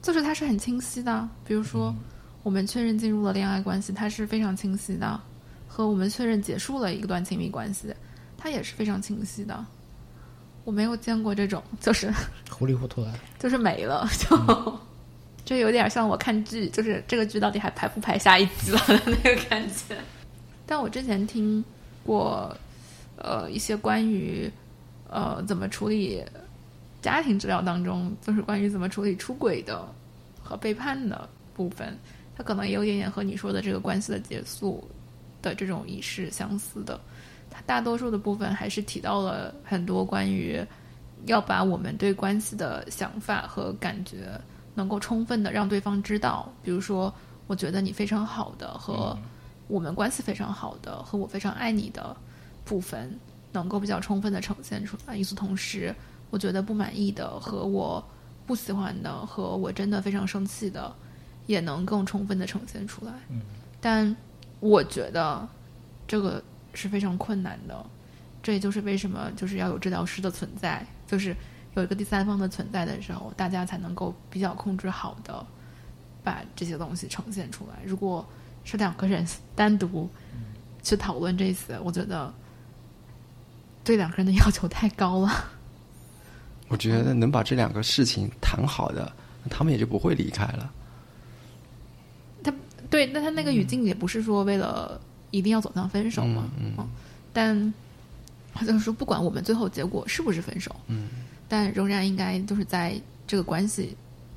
[0.02, 1.26] 就是它是很清晰的。
[1.46, 1.94] 比如说，
[2.42, 5.18] 我们确认进入了恋爱关系，它是非常清晰的；
[5.66, 7.94] 和我们确认结束了一段亲密关系，
[8.36, 9.64] 它也是非常清晰的。
[10.64, 12.12] 我没有见过这种，就是
[12.50, 14.78] 糊里糊涂的， 就是没了，就
[15.44, 19.96] 就有点像我看剧，就是这个剧到底还排不排下一集了的 那个感觉。
[20.66, 21.64] 但我之前听
[22.04, 22.56] 过，
[23.16, 24.50] 呃，一些关于
[25.10, 26.24] 呃怎么处理
[27.02, 29.86] 家庭治疗当中，就是关于怎么处理出轨的
[30.42, 31.98] 和背叛的部分，
[32.36, 34.88] 它可能也有点点和你说的这个关系的结束
[35.42, 36.98] 的这种仪式相似的。
[37.50, 40.64] 它大多数的部分还是提到了很多关于
[41.26, 44.40] 要把我们对关系的想法和感觉
[44.74, 47.12] 能够充分的让对方知道，比如说，
[47.46, 49.18] 我觉得你非常好的和
[49.68, 52.16] 我们关系非常好的和我非常爱你的
[52.64, 53.18] 部分，
[53.52, 55.16] 能够比较充分的呈现出来。
[55.16, 55.94] 与此同时，
[56.32, 58.02] 我觉得不满意的和我
[58.46, 60.90] 不喜欢的和我真的非常生气的，
[61.46, 63.12] 也能更充分的呈现出来。
[63.28, 63.42] 嗯，
[63.82, 64.16] 但
[64.60, 65.46] 我觉得
[66.08, 66.42] 这个
[66.72, 67.84] 是非常困难的。
[68.42, 71.36] 这也就是为什么就是要有治疗师的存在，就是
[71.74, 75.44] 有一个第三方的存在的时候，大家才能够比较控制好的
[76.24, 77.84] 把这些东西呈现出来。
[77.84, 78.26] 如果
[78.64, 80.08] 是两个人 单独
[80.82, 82.32] 去讨论这些，我觉得
[83.84, 85.30] 对两个人的要求太高了。
[86.72, 89.12] 我觉得能把这两个事情谈好的，
[89.50, 90.72] 他们也就不会离开了。
[92.42, 92.52] 他
[92.88, 94.98] 对，那他那个语境也不是说为了
[95.30, 96.88] 一定要走向分手嘛，嗯嗯
[97.32, 97.74] 但
[98.66, 101.10] 就是说不管我们最后结果是不是分手，嗯
[101.46, 103.94] 但仍然应该就是在这个关系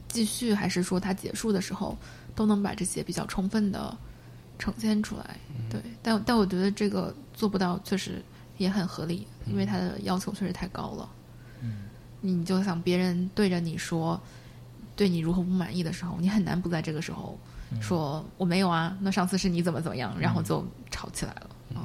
[0.09, 1.97] 继续还是说它结束的时候，
[2.35, 3.97] 都能把这些比较充分的
[4.59, 5.37] 呈现出来。
[5.69, 8.21] 对，但但我觉得这个做不到，确实
[8.57, 11.09] 也很合理，因为他的要求确实太高了。
[11.09, 11.24] 嗯，
[12.25, 14.19] 你就想别人对着你说
[14.95, 17.37] 对你如何不满意的时候，你很难不在这个时候
[17.79, 21.49] 说我没有啊，那上次是你怎么怎么样，然后就吵起来了。
[21.75, 21.81] 嗯，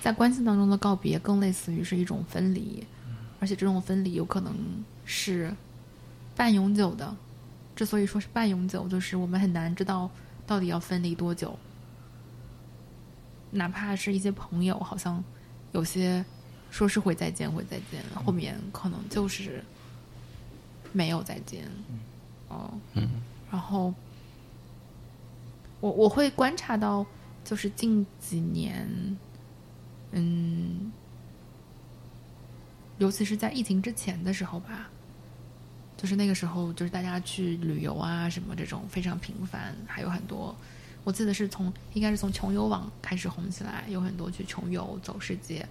[0.00, 2.84] 在关系当中的告别更类似于是一种分离，
[3.38, 4.54] 而且这种分离有可能
[5.04, 5.54] 是
[6.34, 7.14] 半永久的。
[7.74, 10.10] 之所以说是半永久，就是我们很难知道
[10.46, 11.58] 到底要分离多久。
[13.50, 15.22] 哪怕是一些朋友，好像
[15.72, 16.24] 有些
[16.72, 19.62] 说是会再见，会再见，后面可能就是
[20.90, 21.68] 没有再见。
[22.48, 23.94] 哦，嗯然后
[25.80, 27.04] 我我会观察到，
[27.44, 28.88] 就是近几年，
[30.12, 30.90] 嗯，
[32.96, 34.88] 尤其是在疫情之前的时候吧，
[35.98, 40.56] 就是那个时候，就是大家去旅游啊什么这种非常频繁，还有很多，
[41.04, 45.68] 我记得是从应该是从穷游网开始红起来，有很多去穷游走世界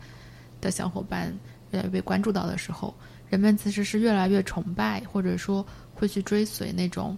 [0.62, 1.36] 的小伙伴
[1.72, 2.94] 越来越被关注到的时候，
[3.30, 7.18] 人们其实是越来越崇拜，或者说会去追随那种，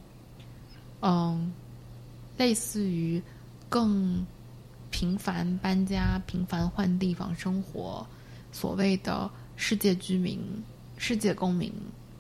[1.02, 1.54] 嗯，
[2.38, 3.22] 类似于
[3.70, 4.26] 更
[4.90, 8.06] 频繁搬家、频繁换地方生活，
[8.52, 10.40] 所谓的世界居民、
[10.98, 11.74] 世界公民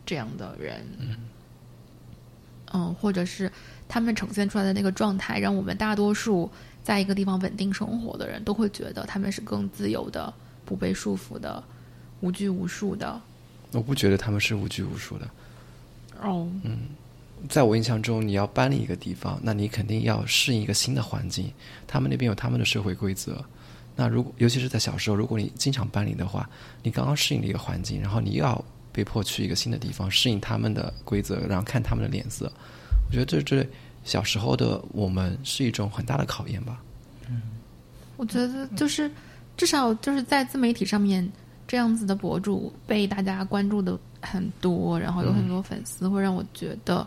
[0.05, 0.85] 这样的人，
[2.73, 3.51] 嗯，或者是
[3.87, 6.49] 他们呈现出来的那个状态，让我们大多数
[6.81, 10.33] 在一个地方稳定生活的人都会觉得他们是更自由的、
[10.65, 11.63] 不被束缚的、
[12.21, 13.19] 无拘无束的。
[13.71, 15.29] 我不觉得他们是无拘无束的。
[16.21, 16.89] 哦，嗯
[17.49, 21.51] 在我印象中，你要搬离一个地方，那你肯定要适应一个新的环境。
[21.85, 23.43] 他们那边有他们的社会规则。
[23.95, 26.49] 那如果尤其是在小时候，如果你经常搬离的话，
[26.81, 32.51] 你刚刚适应了一个环境，然后你又要被迫去一个新的地方，适应他们的规则，然后看他们的脸色。
[33.07, 33.67] 我觉得这这
[34.05, 36.81] 小时候的我们是一种很大的考验吧。
[37.29, 37.41] 嗯
[38.15, 39.11] 我觉得就是
[39.55, 41.27] 至少就是在自媒体上面，
[41.67, 47.05] 这样子的博主被大家关注的很多，然后有很多粉丝，会让我觉得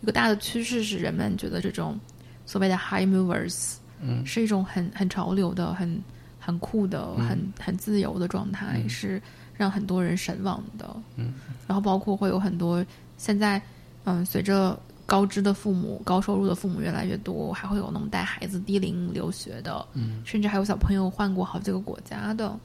[0.00, 1.98] 一个大的趋势是人们觉得这种
[2.46, 4.24] 所谓的 high movers，嗯。
[4.24, 6.02] 是一种很很潮流的、很
[6.38, 8.88] 很酷的、嗯很很自由的状态，嗯。
[8.88, 9.20] 是
[9.56, 10.96] 让很多人神往的。
[11.16, 11.32] 嗯，
[11.66, 12.84] 然后包括会有很多
[13.16, 13.60] 现在，
[14.04, 22.58] 嗯，随着高知的父母、高收入的父母越来越多，还会有那种带孩子低龄留学的，嗯，甚至还有小朋友换过好几个国家的，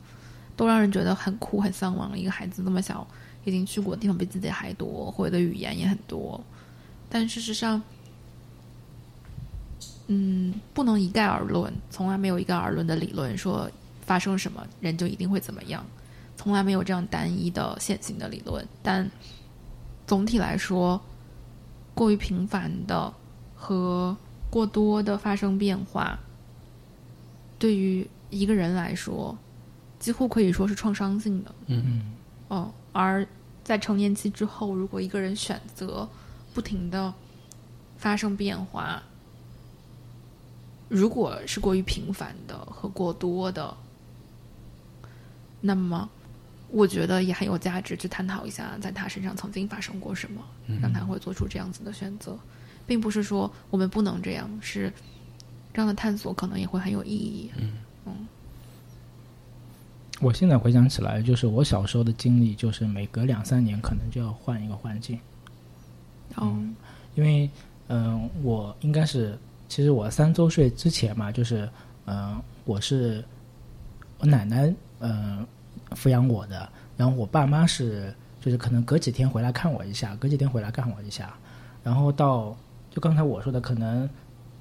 [0.56, 2.18] 都让人觉得很酷、很向往。
[2.18, 3.06] 一个孩子那么小，
[3.46, 6.40] 已经去过的地方比自己还多，会的语言也很多，
[7.10, 7.82] 但事实上。
[10.12, 13.70] 嗯，不能一概而论，从来没有一概而论的理论说
[14.02, 15.86] 发生什么人就一定会怎么样，
[16.36, 18.68] 从来没有这样单一的线性的理论。
[18.82, 19.08] 但
[20.08, 21.00] 总体来说，
[22.00, 23.14] 过于频繁的
[23.58, 24.16] 和
[24.50, 26.18] 过多的发生变化，
[27.60, 29.38] 对于一个人来说，
[30.00, 31.54] 几乎可以说是创伤性的。
[31.66, 32.02] 嗯嗯
[32.48, 33.28] 哦，而
[33.66, 36.08] 在成年期之后，如果一个人选择
[36.54, 37.14] 不停的
[37.98, 39.04] 发生变化，
[40.88, 43.76] 如果是过于频繁的和过多的，
[45.60, 46.10] 那么
[46.72, 50.44] 我觉得也很有价值去探讨一下，在他身上曾经发生过什么，
[50.82, 52.38] 让他会做出这样子的选择，
[52.86, 54.92] 并不是说我们不能这样，是
[55.74, 57.52] 这样的探索可能也会很有意义。
[57.58, 57.74] 嗯。
[58.06, 58.28] 嗯。
[60.22, 65.18] 我现在回想起来，就是我小时候的经历，就是每隔两三年可能就要换一个环境，
[66.36, 66.58] 哦，
[67.16, 67.50] 因为
[67.88, 69.36] 嗯、我应该是
[69.70, 71.68] 其实我三周岁之前嘛，就是
[72.06, 73.24] 嗯、我是
[74.18, 75.48] 我奶奶嗯、
[75.96, 81.34] 抚养我的，然后我爸妈是就是可能隔几天回来看我一下，隔几天回来看我一下，
[81.84, 82.56] 然后到
[82.92, 84.10] 就刚才我说的，可能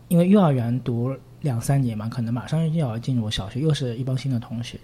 [0.09, 4.79] 因为幼儿园读两三年嘛，可能马上又要进入小学，又是一帮新的同学。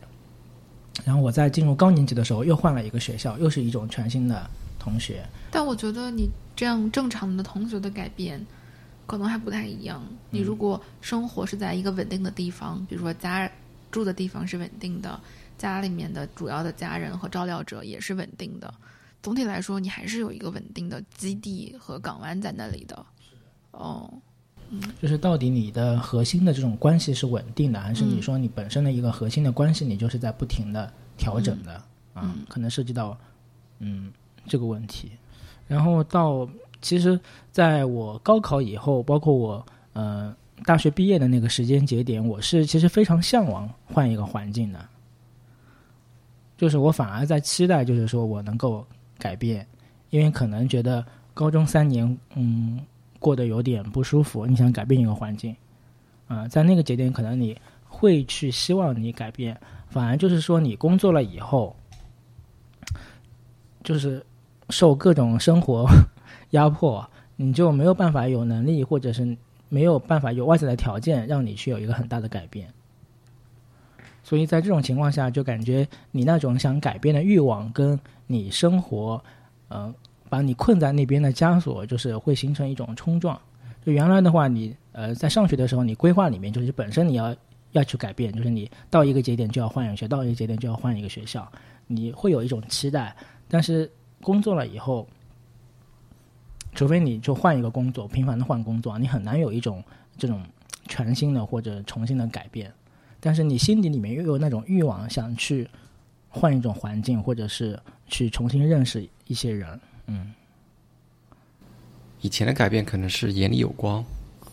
[1.05, 5.27] 然后我在进入高年级的时候，又换了一个学校，又是一种全新的同学。
[5.51, 8.41] 但我觉得你这样正常的同学的改变，
[9.07, 10.01] 可能还不太一样。
[10.31, 13.51] 你如果生活是在一个稳定的地方，比如说家
[13.91, 15.19] 住的地方是稳定的，
[15.57, 18.73] 家里面的主要的家人和照料者也是稳定的，
[19.23, 23.07] 总体来说，你还是有一个稳定的基地和港湾在那里的。
[23.73, 24.09] 哦，
[25.01, 32.35] 就是到底你的核心的这种关系是稳定的，还是你说你本身的一个核心的关系，你就是在不停的调整的、啊？
[32.49, 33.17] 可能涉及到
[33.79, 34.13] 嗯
[34.47, 35.11] 这个问题。
[35.67, 36.49] 然后到
[36.83, 37.19] 其实
[37.51, 44.89] 在我高考以后，包括我呃大学毕业的那个时间节点，我是其实非常向往换一个环境的，
[46.57, 48.87] 就是我反而在期待，就是说我能够
[49.19, 49.67] 改变，
[50.11, 52.81] 因为可能觉得高中三年嗯
[53.19, 55.55] 过得有点不舒服，你想改变一个环境，
[56.29, 57.57] 啊、在那个节点可能你
[57.89, 61.75] 会去希望你改变，反而就是说你工作了以后，
[63.83, 64.25] 就是
[64.71, 65.87] 受各种生活
[66.51, 67.05] 压迫，
[67.37, 69.37] 你就没有办法有能力，或者是
[69.69, 72.73] 没有办法有外在的条件让你去有一个很大的改变。
[74.25, 79.23] 所以在这种情况下，就感觉你那种想改变的欲望，跟你生活，
[79.69, 79.95] 呃，
[80.31, 83.39] 把你困在那边的枷锁，就是会形成一种冲撞。
[83.85, 87.37] 就原来的话，你呃在上学的时候，你规划里面就是本身你要
[87.73, 91.47] 要去改变，就是你到一个节点就要换一个学，到一个节点就要换一个学校，
[91.87, 93.15] 你会有一种期待。
[93.47, 93.91] 但是
[94.23, 95.07] 工作了以后，
[96.75, 99.85] 除非你就换一个工作，频繁的换工作，你很难有一种
[100.17, 100.43] 这种
[100.89, 102.73] 全新的或者重新的改变。
[103.25, 105.67] 但是你心底里面又有那种欲望，想去
[106.29, 109.81] 换一种环境，或者是去重新认识一些人。
[110.09, 110.31] 嗯
[112.21, 114.05] 以前的改变可能是眼里有光，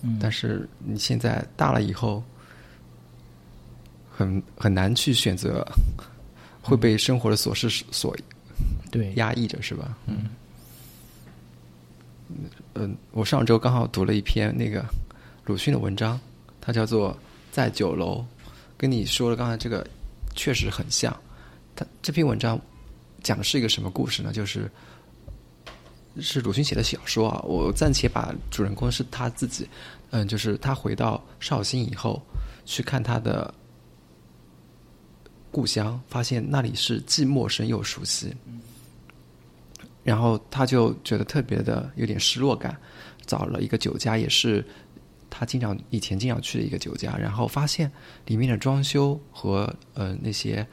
[0.03, 2.23] 嗯，但是你现在大了以后，
[4.09, 5.67] 很很难去选择，
[6.61, 8.15] 会被生活的琐事所
[8.89, 9.97] 对，压抑着，是吧？
[10.05, 10.29] 嗯。
[12.75, 14.85] 嗯，我上周刚好读了一篇那个
[15.43, 16.17] 鲁迅的文章，
[16.61, 17.11] 它叫做
[17.51, 18.19] 《在酒楼》，
[18.81, 19.85] 跟你说的刚才这个
[20.35, 21.15] 确实很像。
[21.75, 22.59] 他这篇文章
[23.21, 24.33] 讲的是一个什么故事呢？
[24.33, 24.67] 就是
[26.19, 27.39] 是鲁迅写的小说啊。
[27.43, 29.69] 我暂且把主人公是他自己，
[30.09, 32.19] 嗯，就是他回到绍兴以后，
[32.65, 33.53] 去看他的
[35.51, 38.35] 故乡，发现那里是既陌生又熟悉。
[40.03, 42.75] 然后他就觉得特别的有点失落感，
[43.27, 44.65] 找了一个酒家，也是
[45.31, 47.91] 他经常以前经常去的一个酒家，然后发现
[48.25, 50.63] 里面的装修和呃那些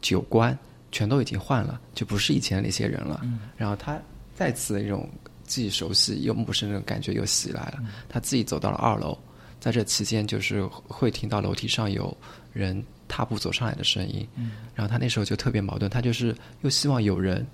[0.00, 0.56] 酒官
[0.92, 3.20] 全都已经换了，就不是以前的那些人了。
[3.56, 4.00] 然后他
[4.36, 5.08] 再次那种
[5.42, 9.18] 既熟悉又陌生的感觉又袭来了，他自己走到了二楼，
[9.58, 12.16] 在这期间就是会听到楼梯上有
[12.52, 17.44] 人踏步走上来的声音，嗯然后他那时候就特别矛盾，他就是又希望有人。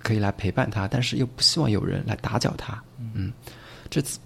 [0.00, 2.80] 可以来陪伴他，但是又不希望有人来打搅他。
[3.14, 3.32] 嗯，
[3.90, 4.20] 这次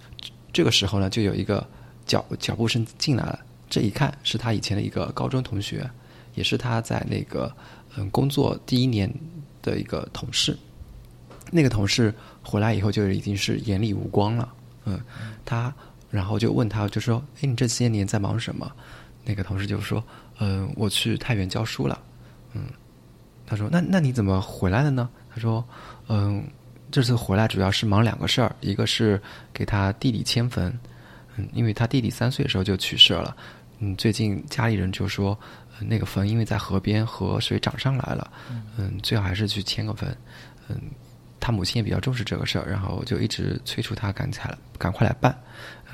[0.53, 1.67] 这个时候呢，就有一个
[2.07, 3.39] 脚脚步声进来了。
[3.69, 5.89] 这一看是他以前的一个高中同学，
[6.35, 7.55] 也是他在那个
[7.97, 9.13] 嗯工作第一年
[9.63, 10.57] 的一个同事。
[11.53, 14.53] 那个同事回来以后就已经是眼里无光了，
[14.85, 15.01] 嗯，
[15.45, 15.73] 他
[16.11, 18.71] 然后就问他就说：“哎，你这些年在忙什么？”
[19.25, 20.03] 那个同事就说
[20.41, 22.01] ：“嗯，我去太原教书了。”
[22.55, 22.67] 嗯，
[23.47, 25.65] 他说：“那那你怎么回来了呢？”他说
[26.09, 26.43] ：“嗯，
[26.91, 29.21] 这次回来主要是忙两个事儿，一个是
[29.53, 30.73] 给他弟弟迁坟，
[31.37, 33.37] 嗯，因为他弟弟三岁的时候就去世了。”
[33.83, 35.39] 嗯，最近家里人就说，
[35.81, 38.31] 那个坟因为在河边，河水涨上来了，
[38.77, 40.15] 嗯，最好还是去迁个坟。
[40.69, 40.79] 嗯，
[41.41, 45.35] 他母亲也比较重视这个事儿，然后就一直催促他赶起来赶快来办。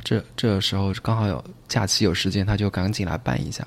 [0.03, 3.65] 这这时候刚好有假期有时间，他就赶紧来办一下。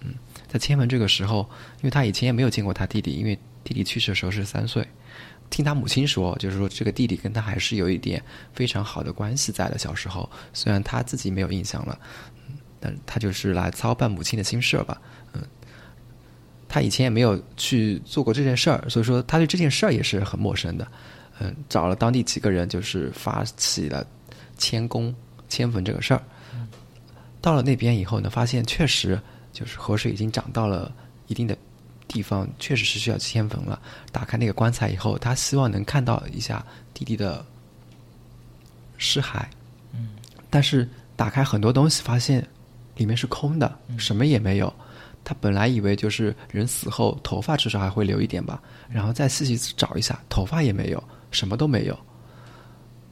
[0.00, 0.12] 嗯，
[0.46, 1.48] 在迁坟这个时候，
[1.78, 4.86] 因为他以前也没有见过他弟弟，因为弟弟去世的时候是三岁。
[5.50, 8.22] 听他母亲说，就是说这个弟弟跟他还是有一点
[8.52, 9.78] 非常好的关系在的。
[9.78, 11.98] 小时候，虽然他自己没有印象了。
[12.86, 15.00] 嗯，他就是来操办母亲的心事儿吧，
[15.32, 15.40] 嗯，
[16.68, 20.86] 他以前也没有去做过这件事儿，所以说他对这件事儿也是很陌生的，
[21.38, 24.06] 嗯，找了当地几个人，就是发起了
[24.58, 25.14] 迁工
[25.48, 26.22] 迁坟这个事儿。
[27.40, 29.18] 到了那边以后呢，发现确实
[29.50, 30.94] 就是河水已经涨到了
[31.26, 31.56] 一定的
[32.08, 33.80] 地方，确实是需要迁坟了。
[34.12, 37.44] 打开那个棺材以后，他希望能看到一下弟弟的
[38.98, 39.44] 尸骸，
[39.92, 40.10] 嗯，
[40.50, 42.46] 但是打开很多东西，发现。
[42.96, 44.72] 里面是空的，什么也没有。
[45.24, 51.98] 他本来以为就是人死后头发至少还会留一点吧，然后再细细找一下，头发也没有，什么都没有。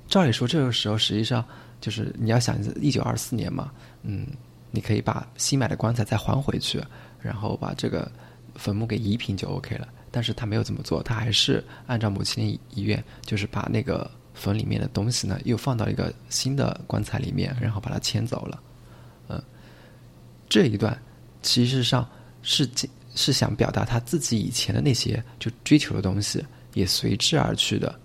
[0.06, 1.44] 照理说，这个时候实际上
[1.80, 3.72] 就是你要想一九二四年嘛，
[4.04, 4.24] 嗯，
[4.70, 6.80] 你可以把新买的棺材再还回去，
[7.20, 8.08] 然后把这个
[8.54, 9.88] 坟墓给移平就 OK 了。
[10.10, 18.62] 但是他没有这么做，他还是按照母亲的遗愿，就是把那个坟里面的东西呢又放到一个新的棺材里面，然后把它迁走了。
[19.28, 19.42] 嗯
[20.50, 21.00] 这一段，
[21.40, 22.06] 其实上
[22.42, 22.68] 是
[23.14, 26.44] 是想表达他自己以前的那些就追求的东西，
[26.74, 27.98] 也随之而去的。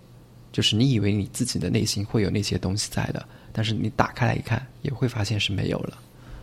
[0.54, 5.98] 就是你以为你自己的内心会有那些东西在的，但是你打开来一看，也会发现是没有了。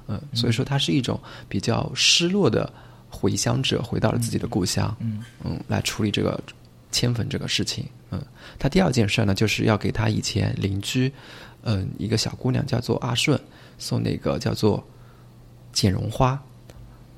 [0.08, 2.70] 嗯，所以说它是一种比较失落的
[3.14, 4.94] 回乡者，回到了自己的故乡。
[4.98, 6.42] 嗯嗯，来处理这个
[6.90, 7.86] 迁坟这个事情。
[8.10, 8.20] 嗯，
[8.58, 11.12] 他第二件事呢，就是要给他以前邻居，
[11.62, 13.40] 嗯，一个小姑娘叫做阿顺，
[13.78, 14.84] 送那个叫做。
[15.74, 16.40] 剪绒花，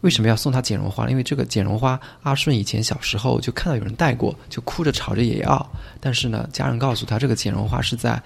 [0.01, 1.11] 为什么要送她剪绒花？
[1.11, 5.71] 因为这个剪绒花，阿顺以前小时候就看到有人戴过，就哭着吵着也要。
[6.01, 8.19] 但是呢，家人告诉他，这个剪绒花是在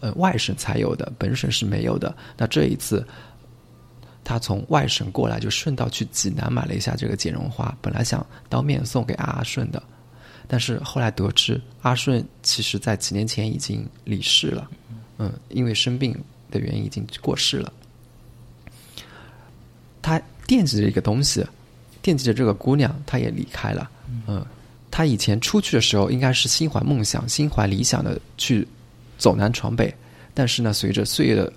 [0.00, 2.16] 呃外省才有的，本省是没有的。
[2.34, 3.06] 那这一次，
[4.24, 9.80] 他从外省过来，就顺道去济南买了一下这个剪绒花，本来想当面送给阿顺的，
[10.48, 14.70] 但是后来得知，阿顺其实在几年前已经离世了，
[15.18, 16.18] 嗯，因为生病
[16.50, 17.72] 的原因已经过世了。
[20.00, 21.46] 他惦记着一个东西，
[22.02, 23.90] 惦记着这个姑娘，他也离开了。
[24.26, 24.44] 嗯，
[24.90, 28.66] 他以前出去的时候，应该是心怀梦想、心怀理想的去
[29.16, 29.94] 走南闯北，
[30.34, 31.50] 但是呢，随着岁月的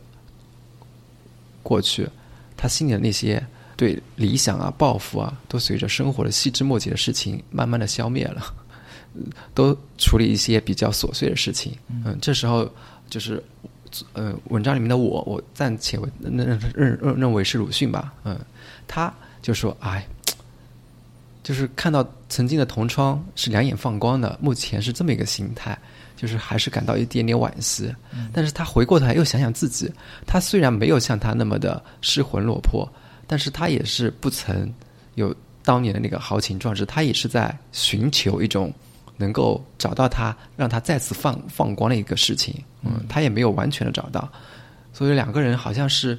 [1.62, 2.08] 过去，
[2.58, 3.42] 他心里的那些
[3.78, 8.54] 对理想啊、抱负啊，都随着生活的细枝末节的事情慢慢的消灭了，
[9.56, 11.72] 都处理一些比较琐碎的事情。
[11.88, 12.70] 嗯，这时候
[13.10, 13.42] 就是。
[14.12, 18.14] 呃，文章里面的我，我暂且为认认认认为是鲁迅吧。
[18.26, 18.38] 嗯，
[18.86, 20.06] 他就说：“哎，
[21.42, 25.76] 就是看到曾经的同窗是两眼放光的，目前是这么一个心态，
[26.18, 27.96] 就是还是感到一点点惋惜。
[28.34, 29.90] 但是他回过头来又想想自己，
[30.26, 32.86] 他虽然没有像他那么的失魂落魄，
[33.26, 34.70] 但是他也是不曾
[35.16, 38.74] 有当年的那个豪情壮志，他也是在寻求一种。”
[39.20, 42.54] 能够找到他，让他再次放放光的一个事情，
[42.84, 44.32] 嗯，他也没有完全的找到，
[44.94, 46.16] 所以两个人好像是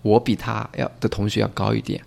[0.00, 2.02] 我比他要的同学要高一点，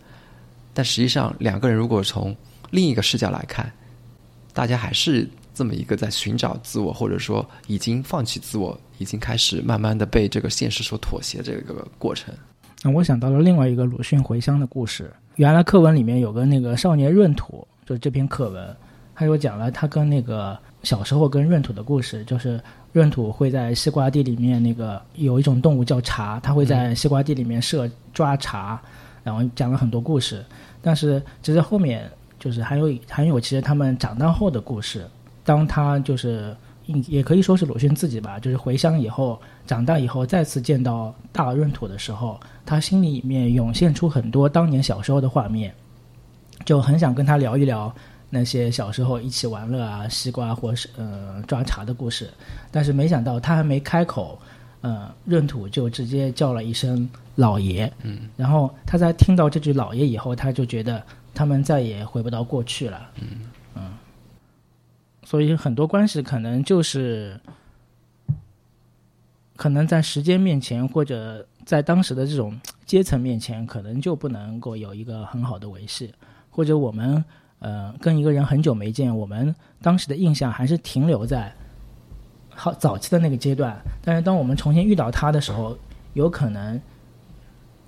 [0.73, 2.35] 但实际上两个人如果从
[2.71, 3.71] 另一个视角来看，
[4.53, 12.31] 大家还是这么一个在寻找自我，或者说已经放弃自我，已经开始慢慢的被这个现实所妥协这个过程。
[12.83, 18.75] 那我想到了另外一个鲁迅回乡的故事，原来课文里面有个那个少年闰土，就是这篇课文。
[19.17, 28.79] 他又讲了他跟那个小时候跟闰土的故事，就是闰土会在西瓜地里面那个有一种动物叫茶，他会在西瓜地里面设抓茶，
[29.23, 30.43] 然后讲了很多故事。
[30.81, 35.07] 但是其实后面就是还有还有其实他们长大后的故事。
[35.45, 36.53] 当他就是
[37.07, 45.73] 也可以说是鲁迅自己吧，就是回乡以后长大以后再次见到大闰土的时候，他心里面涌现出很多当年小时候的画面，
[46.65, 47.93] 就很想跟他聊一聊。
[48.27, 52.29] 那些小时候一起玩乐啊，西瓜或是呃抓茶的故事，
[52.69, 54.37] 但是没想到他还没开口，
[54.81, 61.01] 呃，闰土就直接叫了一声“老爷”，嗯，然后他在听到这句“老爷”以后，他就觉得
[61.33, 63.49] 他们再也回不到过去了，嗯
[65.25, 67.37] 所以很多关系可能就是，
[69.57, 76.13] 可能在时间面前，或者在当时的这种阶层面前，可能就不能够有一个很好的维系，
[76.51, 77.25] 或者我们
[77.57, 81.51] 呃跟一个人很久没见，我们当时的印象还是停留在
[82.49, 85.75] 好早期的那个阶段，但是当我们重新遇到他的时候，
[86.13, 86.79] 有可能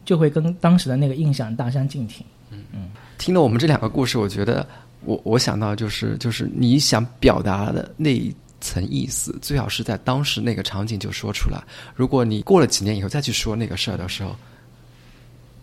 [0.04, 2.26] 就会跟当时的那个印象大相径庭。
[2.50, 4.66] 嗯嗯听了我们这两个故事，我觉得
[5.08, 11.64] 我我想到就是就是你想表达的那一层意思，最好是在当时那个场景就说出来。
[11.96, 14.36] 如果你过了几年以后再去说那个事儿的时候，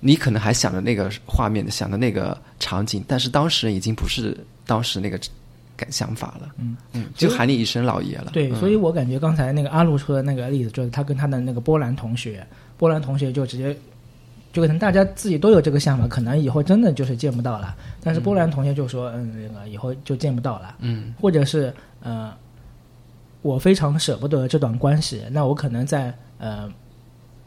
[0.00, 4.34] 你可能还想着那个画面，想着那个场景，但是当事人已经不是
[4.66, 5.20] 当时那个
[5.76, 6.54] 感想法了。
[6.56, 8.30] 嗯嗯，就喊你一声老爷了。
[8.32, 12.46] 对，嗯所以我感觉刚才那个阿路说的那个例子，就是他跟他的那个波兰同学，
[12.78, 13.76] 波兰同学就直接，
[14.54, 17.76] 就可能大家自己都有这个想法，可能以后真的就是见不到了。
[18.02, 22.34] 但是波兰同学就说，嗯，那个以后就见不到了，嗯或者是呃，
[23.42, 26.72] 我非常舍不得这段关系，那我可能在呃。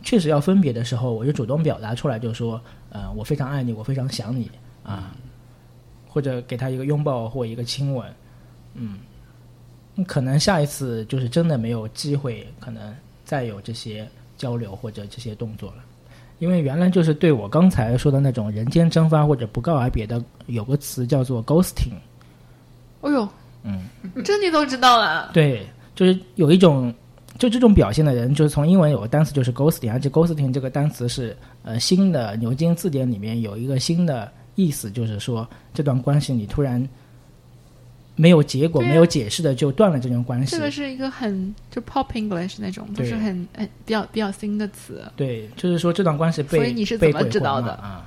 [0.03, 4.49] 确实要分别的时候，我就主动表达出来，就说，呃，我非常爱你，我非常想你
[4.83, 5.11] 啊，
[6.07, 8.07] 或者给他一个拥抱或一个亲吻，
[8.75, 8.99] 嗯，
[10.05, 12.95] 可能下一次就是真的没有机会，可能
[13.25, 15.83] 再有这些交流或者这些动作了。
[16.39, 21.93] 因为原来就是对我刚才说的那种人间蒸发或者不告而别的，有个词叫做 ghosting。
[23.01, 23.27] 哎呦，
[23.63, 23.85] 嗯，
[24.23, 25.31] 这你都知道了？
[25.33, 25.65] 对，
[25.95, 26.93] 就是有一种
[27.37, 36.87] 就这种表现的人，就是从英文有个单词就是 ghosting，而且 ghosting 这个单词是呃新的牛津字典里面有一个新的意思，就是说这段关系你突然
[38.17, 40.57] 没有结果、啊没有解释的就断了这种关系。
[40.57, 45.09] 这个是一个很就 pop English 那种，就是很很比较比较新的词。
[45.15, 48.03] 对，就是说这段关系被所以你是怎么知道的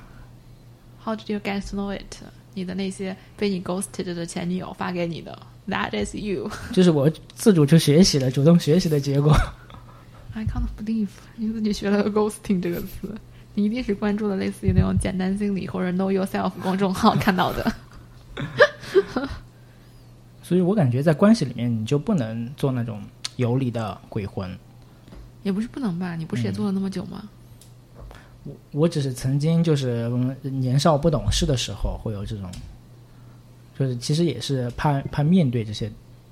[1.03, 2.17] ？How did you get to know it？
[2.53, 5.39] 你的那些被你 ghosted 的前女友发给你的
[5.69, 6.51] ，That is you。
[6.73, 9.33] 就是我自主去学习的、主动学习的结果。
[10.35, 11.07] I can't believe
[11.37, 13.15] 你自己学了个 ghosting 这个词，
[13.53, 17.73] 你一定是关注了类似于那种简单心理或者 Know Yourself 公众号看到的。
[20.41, 23.01] 所以我感觉在关系里面，你就不能做那种
[23.37, 24.57] 游离的鬼魂。
[25.43, 26.15] 也不是不能吧？
[26.15, 27.29] 你不是也做了那么久吗？
[28.43, 32.51] 我我只是曾经就是嗯年少不懂事的时候会有这种，
[33.77, 35.91] 就是其实也是怕怕面对这些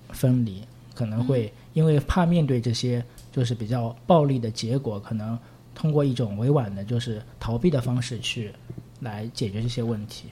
[0.09, 5.37] 分离，可能会因为怕面对这些就是比较暴力的结果，可能
[5.75, 8.51] 通过一种委婉的，就是逃避的方式去
[8.99, 10.25] 来解决这些问题。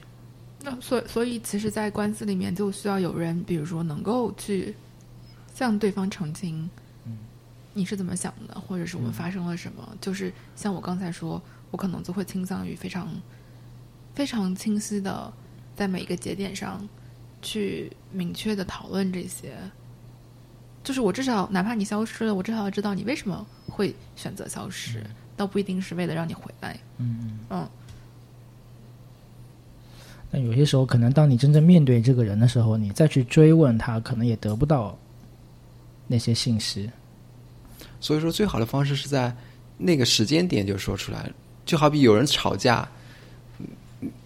[0.70, 4.74] 那所所以，其实，在关系里面就需要有人，比如说能够去
[5.54, 6.68] 向对方澄清，
[7.72, 9.96] 你是怎么想的，或者是我们发生了什么。
[10.00, 11.40] 就是像我刚才说，
[11.70, 13.08] 我可能就会倾向于非常
[14.14, 15.32] 非常清晰的，
[15.74, 16.86] 在每一个节点上
[17.40, 19.56] 去明确的讨论这些。
[20.84, 25.02] 就是我至少哪怕你消失了，我至少要知道你为什么会选择消失，
[25.36, 26.78] 倒不一定是为了让你回来。
[26.98, 27.68] 嗯，嗯，
[30.30, 34.96] 但有些时候，可能当你真正面对这个人的时候，你再去追问他，可能也得不到
[36.06, 36.90] 那些信息。
[38.00, 39.34] 所以说，最好的方式是在
[39.76, 41.30] 那个时间点就说出来。
[41.64, 42.88] 就好比有人吵架，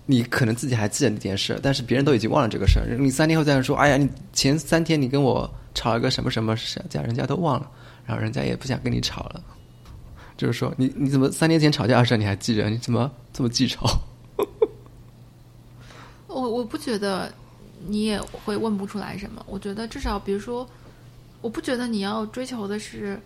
[0.07, 2.97] 你可能自己还记得那件事，但是别人都已经忘了这个事儿。
[2.99, 7.71] 你三天后再说，哎呀，你前三天你跟我吵了个什么什么事，这样人家都忘了，
[8.07, 9.43] 然后人家也不想跟你吵了。
[10.37, 12.69] 就是说，你你怎么三年前吵架的事儿你还记着？
[12.69, 13.87] 你怎么这么记仇？
[16.53, 17.33] 我我不觉得
[17.87, 19.43] 你也会问不出来什么。
[19.49, 20.69] 我觉得至少，比如说，
[21.41, 23.19] 我不觉得你要追求的是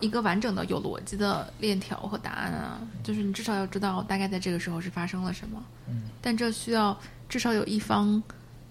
[0.00, 2.80] 一个完整的、有逻辑的链条和答案啊。
[3.04, 5.62] 就是你至少要知道大概在这个时候是发生了什么。
[5.88, 6.10] 嗯。
[6.20, 6.98] 但这需要
[7.28, 8.20] 至少有一方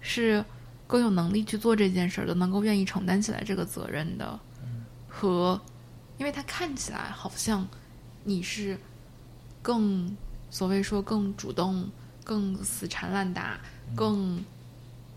[0.00, 0.44] 是
[0.86, 4.38] 更有能力去做这件事儿的，能够愿意承担起来这个责任的，
[5.08, 5.58] 和
[6.18, 7.66] 因为他看起来好像
[8.24, 8.78] 你是
[9.62, 10.14] 更
[10.50, 11.88] 所谓说更主动。
[12.28, 13.58] 更死缠烂打、
[13.96, 14.44] 更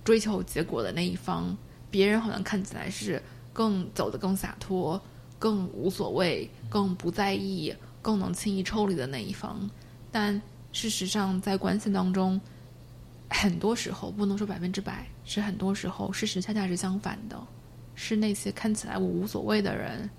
[0.02, 1.58] 追求结果的那一方，
[1.90, 5.00] 别人好像看起来是更走得更洒脱、
[5.38, 9.70] 更无所谓、更不在意、更能轻易抽离的那一方。
[10.10, 10.42] 但
[10.72, 12.40] 事实上，在关系当中，
[13.30, 17.38] 很多时候不能说百分之百，是很多时候事实恰恰是相反的，
[17.94, 20.10] 是那些看起来我无所谓的人，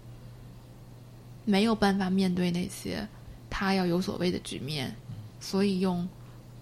[1.47, 3.09] 没有办法面对那些
[3.49, 4.95] 他要有所谓的局面，
[5.40, 6.07] 所以用。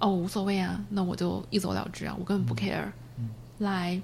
[0.01, 2.91] 哦，无所谓啊，那我就一走了之啊，我根本不 care，、
[3.59, 4.01] 来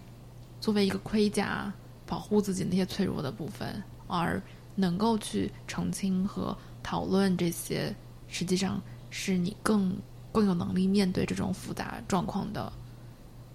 [0.61, 1.73] 作为一个盔甲
[2.07, 4.41] 保护自己那些脆弱的部分，而
[4.75, 7.95] 能够去澄清和讨论这些，
[8.29, 9.97] 实际上是你更
[10.33, 12.71] 更有能力面对这种复杂状况的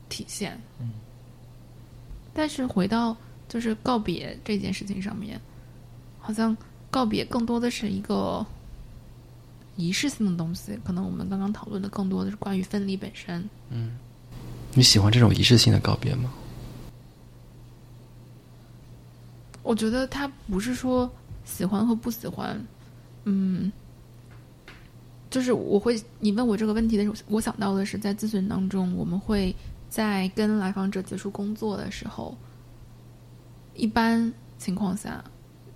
[0.10, 0.60] 体现。
[0.80, 0.92] 嗯，
[2.34, 3.16] 但是回到
[3.48, 5.40] 就是告别这件事情上面，
[6.20, 6.58] 好像
[6.90, 8.44] 告别更多的是一个
[9.76, 10.78] 仪式性的东西。
[10.84, 13.48] 可能我们刚刚讨论的更多的是关于分离本身。
[13.70, 13.98] 嗯
[14.74, 16.32] 你喜欢这种仪式性的告别吗？
[19.64, 21.10] 我觉得他不是说
[21.46, 22.60] 喜欢和不喜欢，
[23.26, 23.72] 嗯，
[25.30, 29.56] 就是我会你问我这个问题的时候，我想到的是在咨询当中，我们会
[29.88, 32.36] 在跟来访者结束工作的时候，
[33.76, 35.24] 一般情况下，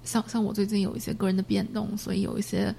[0.03, 2.75] 像像我最近有一些个人的变动，所以有一些嗯、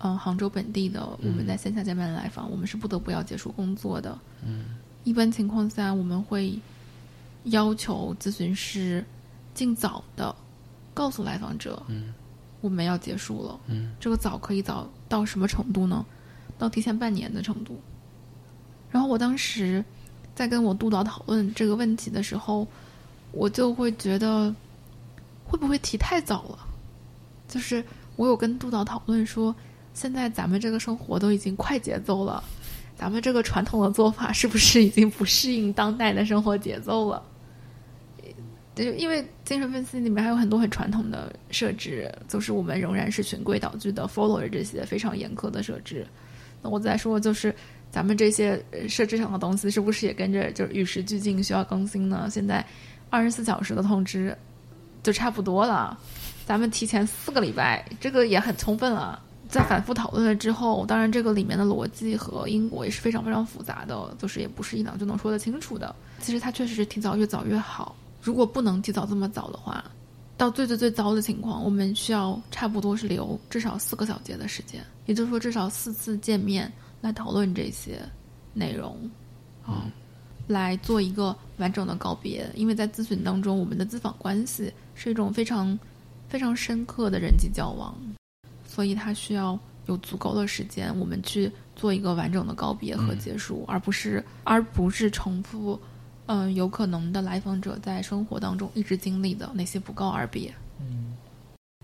[0.00, 4.18] 呃杭州本地的我们在线下见面的来访，我们是不得不要结束工作的。
[4.44, 6.58] 嗯一般情况下，我们会
[7.44, 9.02] 要求咨询师
[9.54, 10.34] 尽早的
[10.92, 12.12] 告诉来访者，嗯
[12.60, 13.58] 我们要结束了。
[13.68, 16.04] 嗯这个早可以早到什么程度呢？
[16.58, 17.80] 到提前半年的程度。
[18.90, 19.82] 然后我当时
[20.34, 22.66] 在跟我督导讨论这个问题的时候，
[23.32, 24.54] 我就会觉得
[25.44, 26.58] 会不会提太早了？
[27.48, 27.82] 就是
[28.16, 29.54] 我有跟督导讨论说，
[29.94, 32.42] 现在咱们这个生活都已经快节奏了，
[32.96, 37.22] 咱们这个传统的做法是不是已经不适应当代的生活节奏了？
[38.74, 46.06] 就因为精神分析里面还有很多很传统的设置，就是我们仍然是循规蹈矩的 follow 着这些非常严苛的设置。
[46.62, 47.54] 那我再说，就是
[47.90, 52.28] 咱们这些设置上的东西，是不是也跟着就是与时俱进，需要更新呢？
[52.30, 52.64] 现在
[53.10, 54.34] 二十四小时的通知
[55.02, 55.98] 就差不多了，
[56.46, 59.20] 咱们提前四个礼拜，这个也很充分了。
[59.50, 65.94] 在反复讨论了之后，当然这个里面的逻辑和因果也是非常非常复杂的，就是也不是一两就能说得清楚的。
[66.20, 67.96] 其实它确实是提早越早越好。
[68.22, 69.84] 如果不能提早这么早的话，
[70.36, 76.70] 到最最最糟的情况，我们需要差不多是留至少四个小节的时间，也就是说至少四次见面
[77.00, 78.00] 来讨论这些
[78.54, 78.96] 内容，
[79.66, 79.90] 啊、
[80.46, 82.48] 来做一个完整的告别。
[82.54, 85.78] 因为在咨询当中，我们的咨访关系是一种非常
[86.28, 87.94] 非常深刻的人际交往，
[88.80, 95.78] 所以它需要有足够的时间，我们去做一个完整的告别和结束，而不是而不是重复。
[96.24, 100.50] 嗯，有可能的来访者在生活当中一直经历的那些不告而别，
[100.80, 101.14] 嗯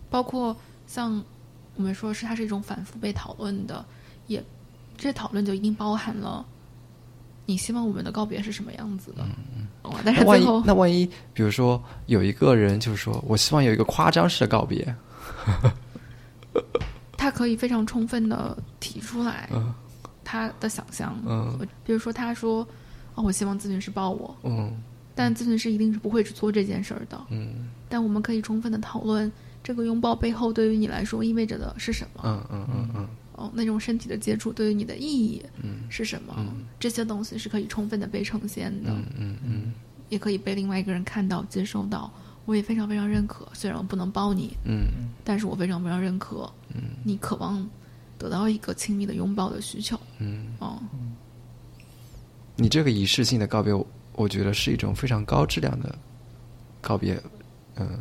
[0.09, 1.23] 包括像
[1.75, 3.85] 我们说是它是一种反复被讨论的，
[4.27, 4.43] 也
[4.97, 6.43] 这讨论就一定包含了
[7.45, 9.23] 你希望我们的告别是什么样子的。
[9.83, 14.97] 哦但是万一最后那万一，比如说有一个人就是说我希望有一个夸张式的告别，
[17.17, 19.73] 他可以非常充分的提出来嗯
[20.25, 22.67] 他的想象，嗯比如说他说
[23.15, 24.73] ：“哦，我希望咨询师抱我。”嗯
[25.15, 27.19] 但咨询师一定是不会去做这件事儿的。
[27.31, 29.31] 嗯但我们可以充分的讨论
[29.63, 32.21] 这个拥抱背后对于你来说意味着的是什么。
[32.25, 36.35] 嗯嗯嗯嗯哦，那种身体的接触对于你的意义嗯是什么？
[36.39, 39.73] 嗯这些东西是可以充分的被呈现的，嗯嗯嗯
[40.09, 42.13] 也可以被另外一个人看到、接收到。
[42.47, 47.69] 我也非常非常认可，虽然我不能抱你，嗯但是我非常非常认可嗯你渴望
[48.17, 49.99] 得到一个亲密的拥抱的需求。
[50.19, 50.79] 嗯，哦，
[52.55, 55.95] 你这个仪式性的告别，我我觉得是一种非常高质量的
[56.81, 57.21] 告别。
[57.77, 57.99] 嗯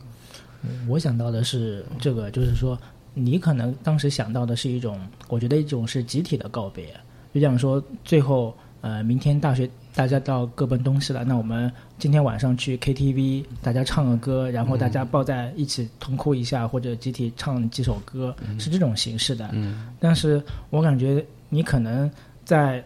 [0.87, 2.79] 我想到的是这个，就是说，
[3.13, 6.95] 你可能当时想到的是一种，我觉得一种是集体的告别，
[7.33, 19.49] 就像说最后，呃，明天大学大家到各奔东西了，那我们今天晚上去 KTV，大家唱个歌，然后大家抱在一起痛哭一下，或者集体唱几首歌，是这种形式的。
[19.53, 22.11] 嗯但是我感觉你可能
[22.43, 22.83] 在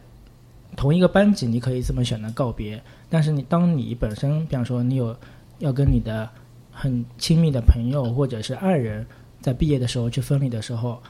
[0.78, 2.80] 同一个班级，你可以这么选择告别，
[3.10, 5.18] 但是你当你本身，比方说你有
[5.58, 6.30] 要跟你的
[6.72, 9.04] 很亲密的朋友或者是爱人
[9.42, 11.02] 在毕业的时候去分离的时候，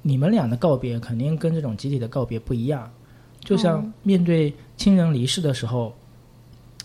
[0.00, 2.90] 你们俩的告别肯定跟这种集体的告别不一样。
[3.44, 3.92] 就像哦。
[4.02, 5.94] 面对亲人离世的时候，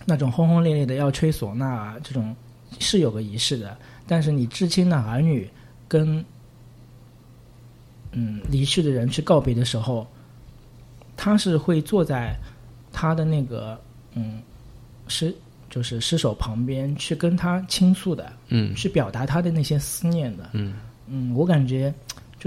[0.06, 2.36] 那种轰轰烈烈的要吹唢呐啊，这种
[2.80, 5.50] 是有个仪式的，但是你至亲的儿女
[5.88, 6.24] 跟
[8.12, 10.08] 嗯离去的人去告别的时候，
[11.16, 12.36] 他是会坐在
[12.92, 13.80] 他的那个
[14.14, 14.42] 嗯
[15.08, 15.36] 尸
[15.70, 18.74] 就是尸首旁边去跟他倾诉的，嗯。
[18.76, 20.50] 去表达他的那些思念的。
[20.54, 20.74] 嗯。
[21.08, 21.94] 嗯，我感觉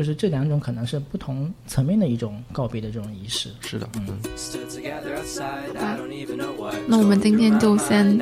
[0.01, 3.51] 就是这两种可能是不同层面的一种告别的这种仪式。
[3.61, 4.19] 是的，嗯。
[6.87, 8.19] 那我们今天就先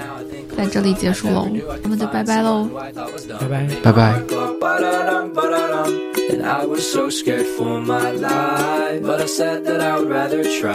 [0.56, 1.46] 在这里结束喽，
[1.80, 2.68] 那么就拜拜喽。
[2.74, 3.68] 拜拜。
[3.80, 4.20] 拜拜。
[4.58, 5.92] Ba-da-dum, ba-da-dum.
[6.32, 9.00] And I was so scared for my life.
[9.00, 10.74] But I said that I would rather try.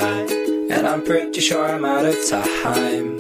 [0.72, 3.20] And I'm pretty sure I'm out of time.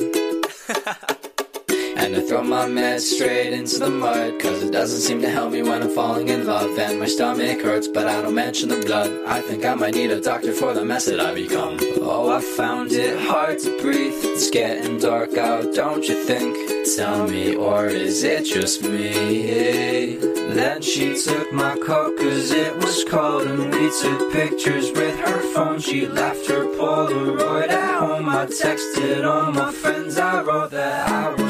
[2.04, 4.38] And I throw my meds straight into the mud.
[4.42, 6.78] Cause it doesn't seem to help me when I'm falling in love.
[6.78, 9.10] And my stomach hurts, but I don't mention the blood.
[9.26, 11.78] I think I might need a doctor for the mess that I become.
[12.02, 14.20] Oh, I found it hard to breathe.
[14.22, 16.54] It's getting dark out, don't you think?
[16.98, 20.18] Tell me, or is it just me?
[20.54, 25.42] Then she took my coat cause it was cold And we took pictures with her
[25.54, 31.10] phone She left her Polaroid at home I texted all my friends I wrote that
[31.10, 31.43] I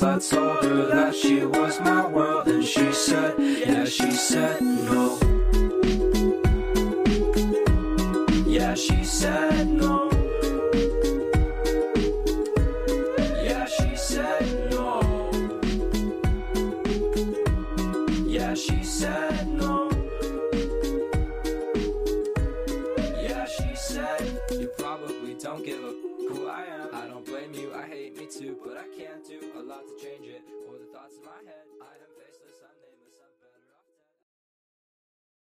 [0.00, 5.18] I told her that she was my world And she said, yeah, she said no.
[8.46, 10.07] Yeah, she said no